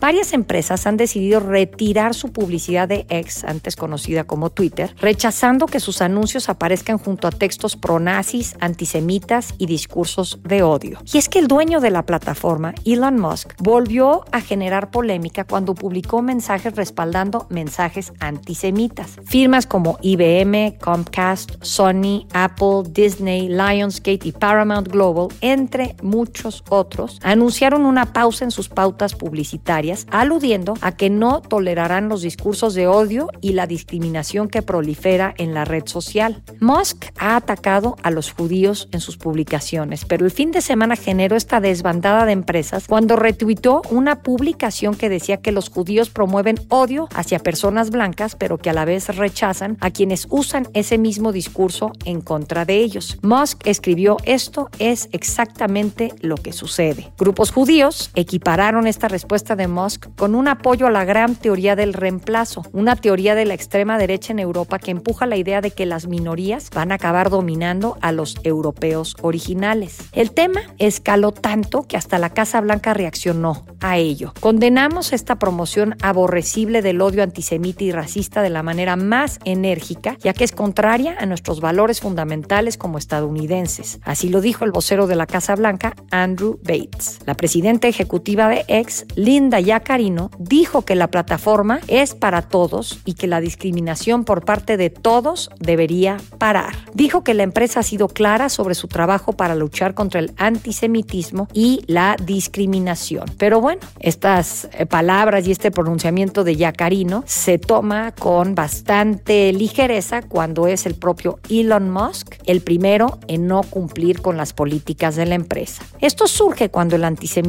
Varias 0.00 0.32
empresas 0.32 0.86
han 0.86 0.96
decidido 0.96 1.40
retirar 1.40 2.14
su 2.14 2.30
publicidad 2.30 2.86
de 2.86 3.06
X, 3.08 3.42
antes 3.42 3.74
conocida 3.74 4.22
como 4.22 4.50
Twitter, 4.50 4.94
rechazando 5.00 5.66
que 5.66 5.80
sus 5.80 6.00
anuncios 6.00 6.48
aparezcan 6.48 6.98
junto 6.98 7.26
a 7.26 7.32
textos 7.32 7.74
pronazis, 7.74 8.54
antisemitas 8.60 9.54
y 9.58 9.66
discursos 9.66 10.38
de 10.44 10.62
odio. 10.62 11.00
Y 11.12 11.18
es 11.18 11.28
que 11.28 11.40
el 11.40 11.48
dueño 11.48 11.80
de 11.80 11.90
la 11.90 12.06
plataforma, 12.06 12.74
Elon 12.84 13.18
Musk, 13.18 13.54
volvió 13.58 14.24
a 14.30 14.40
generar 14.40 14.92
polémica 14.92 15.42
cuando 15.42 15.74
publicó 15.74 16.22
mensajes 16.22 16.76
respaldando 16.76 17.48
mensajes 17.50 18.12
antisemitas. 18.20 19.16
Firmas 19.24 19.66
como 19.66 19.98
IBM, 20.02 20.78
Comcast, 20.78 21.56
Sony, 21.62 22.28
Apple, 22.32 22.84
Disney, 22.88 23.48
Lionsgate 23.48 24.28
y 24.28 24.30
Paramount 24.30 24.86
Global, 24.86 25.26
entre 25.40 25.96
muchos 26.02 26.62
otros, 26.68 27.18
anunciaron 27.24 27.87
una 27.88 28.12
pausa 28.12 28.44
en 28.44 28.50
sus 28.50 28.68
pautas 28.68 29.14
publicitarias, 29.14 30.06
aludiendo 30.10 30.74
a 30.80 30.92
que 30.92 31.10
no 31.10 31.40
tolerarán 31.40 32.08
los 32.08 32.22
discursos 32.22 32.74
de 32.74 32.86
odio 32.86 33.28
y 33.40 33.52
la 33.52 33.66
discriminación 33.66 34.48
que 34.48 34.62
prolifera 34.62 35.34
en 35.38 35.54
la 35.54 35.64
red 35.64 35.86
social. 35.86 36.42
Musk 36.60 37.06
ha 37.18 37.36
atacado 37.36 37.96
a 38.02 38.10
los 38.10 38.32
judíos 38.32 38.88
en 38.92 39.00
sus 39.00 39.16
publicaciones, 39.16 40.04
pero 40.04 40.24
el 40.24 40.30
fin 40.30 40.52
de 40.52 40.60
semana 40.60 40.96
generó 40.96 41.36
esta 41.36 41.60
desbandada 41.60 42.26
de 42.26 42.32
empresas 42.32 42.86
cuando 42.86 43.16
retuitó 43.16 43.82
una 43.90 44.22
publicación 44.22 44.94
que 44.94 45.08
decía 45.08 45.38
que 45.38 45.52
los 45.52 45.70
judíos 45.70 46.10
promueven 46.10 46.60
odio 46.68 47.08
hacia 47.14 47.38
personas 47.38 47.90
blancas, 47.90 48.36
pero 48.36 48.58
que 48.58 48.70
a 48.70 48.74
la 48.74 48.84
vez 48.84 49.16
rechazan 49.16 49.78
a 49.80 49.90
quienes 49.90 50.26
usan 50.30 50.68
ese 50.74 50.98
mismo 50.98 51.32
discurso 51.32 51.92
en 52.04 52.20
contra 52.20 52.64
de 52.64 52.76
ellos. 52.76 53.18
Musk 53.22 53.66
escribió 53.66 54.16
esto 54.24 54.68
es 54.78 55.08
exactamente 55.12 56.12
lo 56.20 56.36
que 56.36 56.52
sucede. 56.52 57.12
Grupos 57.18 57.50
judíos 57.50 57.77
equipararon 58.14 58.88
esta 58.88 59.06
respuesta 59.06 59.54
de 59.54 59.68
Musk 59.68 60.06
con 60.16 60.34
un 60.34 60.48
apoyo 60.48 60.88
a 60.88 60.90
la 60.90 61.04
gran 61.04 61.36
teoría 61.36 61.76
del 61.76 61.92
reemplazo, 61.92 62.62
una 62.72 62.96
teoría 62.96 63.36
de 63.36 63.44
la 63.44 63.54
extrema 63.54 63.98
derecha 63.98 64.32
en 64.32 64.40
Europa 64.40 64.80
que 64.80 64.90
empuja 64.90 65.26
la 65.26 65.36
idea 65.36 65.60
de 65.60 65.70
que 65.70 65.86
las 65.86 66.08
minorías 66.08 66.70
van 66.74 66.90
a 66.90 66.96
acabar 66.96 67.30
dominando 67.30 67.96
a 68.00 68.10
los 68.10 68.36
europeos 68.42 69.16
originales. 69.22 69.98
El 70.12 70.32
tema 70.32 70.60
escaló 70.78 71.30
tanto 71.30 71.84
que 71.84 71.96
hasta 71.96 72.18
la 72.18 72.30
Casa 72.30 72.60
Blanca 72.60 72.94
reaccionó 72.94 73.64
a 73.80 73.96
ello. 73.96 74.32
Condenamos 74.40 75.12
esta 75.12 75.38
promoción 75.38 75.94
aborrecible 76.02 76.82
del 76.82 77.00
odio 77.00 77.22
antisemita 77.22 77.84
y 77.84 77.92
racista 77.92 78.42
de 78.42 78.50
la 78.50 78.64
manera 78.64 78.96
más 78.96 79.38
enérgica, 79.44 80.16
ya 80.18 80.32
que 80.32 80.42
es 80.42 80.50
contraria 80.50 81.16
a 81.20 81.26
nuestros 81.26 81.60
valores 81.60 82.00
fundamentales 82.00 82.76
como 82.76 82.98
estadounidenses. 82.98 84.00
Así 84.02 84.30
lo 84.30 84.40
dijo 84.40 84.64
el 84.64 84.72
vocero 84.72 85.06
de 85.06 85.14
la 85.14 85.26
Casa 85.26 85.54
Blanca, 85.54 85.94
Andrew 86.10 86.58
Bates. 86.64 87.20
La 87.24 87.34
presidenta 87.34 87.67
ejecutiva 87.68 88.48
de 88.48 88.64
X, 88.66 89.06
Linda 89.14 89.60
Yacarino, 89.60 90.30
dijo 90.38 90.82
que 90.82 90.94
la 90.94 91.10
plataforma 91.10 91.80
es 91.86 92.14
para 92.14 92.42
todos 92.42 93.00
y 93.04 93.14
que 93.14 93.26
la 93.26 93.40
discriminación 93.40 94.24
por 94.24 94.44
parte 94.44 94.76
de 94.76 94.90
todos 94.90 95.50
debería 95.60 96.16
parar. 96.38 96.74
Dijo 96.94 97.24
que 97.24 97.34
la 97.34 97.42
empresa 97.42 97.80
ha 97.80 97.82
sido 97.82 98.08
clara 98.08 98.48
sobre 98.48 98.74
su 98.74 98.88
trabajo 98.88 99.34
para 99.34 99.54
luchar 99.54 99.94
contra 99.94 100.20
el 100.20 100.32
antisemitismo 100.38 101.48
y 101.52 101.82
la 101.86 102.16
discriminación. 102.24 103.26
Pero 103.36 103.60
bueno, 103.60 103.82
estas 104.00 104.68
eh, 104.72 104.86
palabras 104.86 105.46
y 105.46 105.52
este 105.52 105.70
pronunciamiento 105.70 106.44
de 106.44 106.56
Yacarino 106.56 107.22
se 107.26 107.58
toma 107.58 108.12
con 108.12 108.54
bastante 108.54 109.52
ligereza 109.52 110.22
cuando 110.22 110.66
es 110.66 110.86
el 110.86 110.94
propio 110.94 111.38
Elon 111.50 111.90
Musk 111.90 112.36
el 112.46 112.62
primero 112.62 113.18
en 113.28 113.46
no 113.46 113.62
cumplir 113.62 114.22
con 114.22 114.36
las 114.36 114.52
políticas 114.52 115.16
de 115.16 115.26
la 115.26 115.34
empresa. 115.34 115.84
Esto 116.00 116.26
surge 116.26 116.70
cuando 116.70 116.96
el 116.96 117.04
antisemitismo 117.04 117.47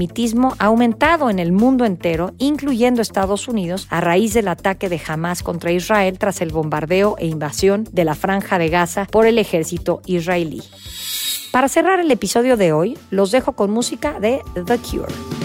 ha 0.59 0.65
aumentado 0.65 1.29
en 1.29 1.39
el 1.39 1.51
mundo 1.51 1.85
entero, 1.85 2.33
incluyendo 2.37 3.01
Estados 3.01 3.47
Unidos, 3.47 3.87
a 3.89 4.01
raíz 4.01 4.33
del 4.33 4.47
ataque 4.47 4.89
de 4.89 5.01
Hamas 5.05 5.43
contra 5.43 5.71
Israel 5.71 6.17
tras 6.17 6.41
el 6.41 6.51
bombardeo 6.51 7.15
e 7.17 7.27
invasión 7.27 7.87
de 7.91 8.05
la 8.05 8.15
franja 8.15 8.59
de 8.59 8.69
Gaza 8.69 9.05
por 9.05 9.25
el 9.25 9.37
ejército 9.37 10.01
israelí. 10.05 10.61
Para 11.51 11.67
cerrar 11.67 11.99
el 11.99 12.11
episodio 12.11 12.57
de 12.57 12.73
hoy, 12.73 12.97
los 13.09 13.31
dejo 13.31 13.53
con 13.53 13.71
música 13.71 14.19
de 14.19 14.41
The 14.53 14.77
Cure. 14.77 15.38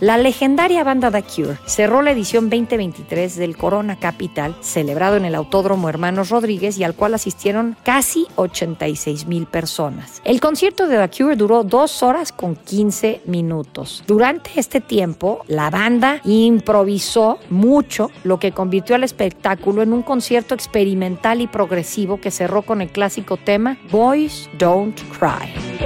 La 0.00 0.18
legendaria 0.18 0.84
banda 0.84 1.10
The 1.10 1.22
Cure 1.22 1.56
cerró 1.64 2.02
la 2.02 2.10
edición 2.10 2.50
2023 2.50 3.34
del 3.36 3.56
Corona 3.56 3.98
Capital, 3.98 4.54
celebrado 4.60 5.16
en 5.16 5.24
el 5.24 5.34
Autódromo 5.34 5.88
Hermanos 5.88 6.28
Rodríguez 6.28 6.76
y 6.76 6.84
al 6.84 6.94
cual 6.94 7.14
asistieron 7.14 7.78
casi 7.82 8.26
86 8.36 9.26
mil 9.26 9.46
personas. 9.46 10.20
El 10.24 10.38
concierto 10.38 10.86
de 10.86 10.98
The 10.98 11.16
Cure 11.16 11.36
duró 11.36 11.64
dos 11.64 12.02
horas 12.02 12.30
con 12.30 12.56
15 12.56 13.22
minutos. 13.24 14.04
Durante 14.06 14.50
este 14.56 14.82
tiempo, 14.82 15.42
la 15.48 15.70
banda 15.70 16.20
improvisó 16.24 17.38
mucho, 17.48 18.10
lo 18.22 18.38
que 18.38 18.52
convirtió 18.52 18.96
al 18.96 19.04
espectáculo 19.04 19.80
en 19.80 19.94
un 19.94 20.02
concierto 20.02 20.54
experimental 20.54 21.40
y 21.40 21.46
progresivo 21.46 22.20
que 22.20 22.30
cerró 22.30 22.60
con 22.60 22.82
el 22.82 22.90
clásico 22.90 23.38
tema 23.38 23.78
Boys 23.90 24.50
Don't 24.58 25.00
Cry. 25.18 25.85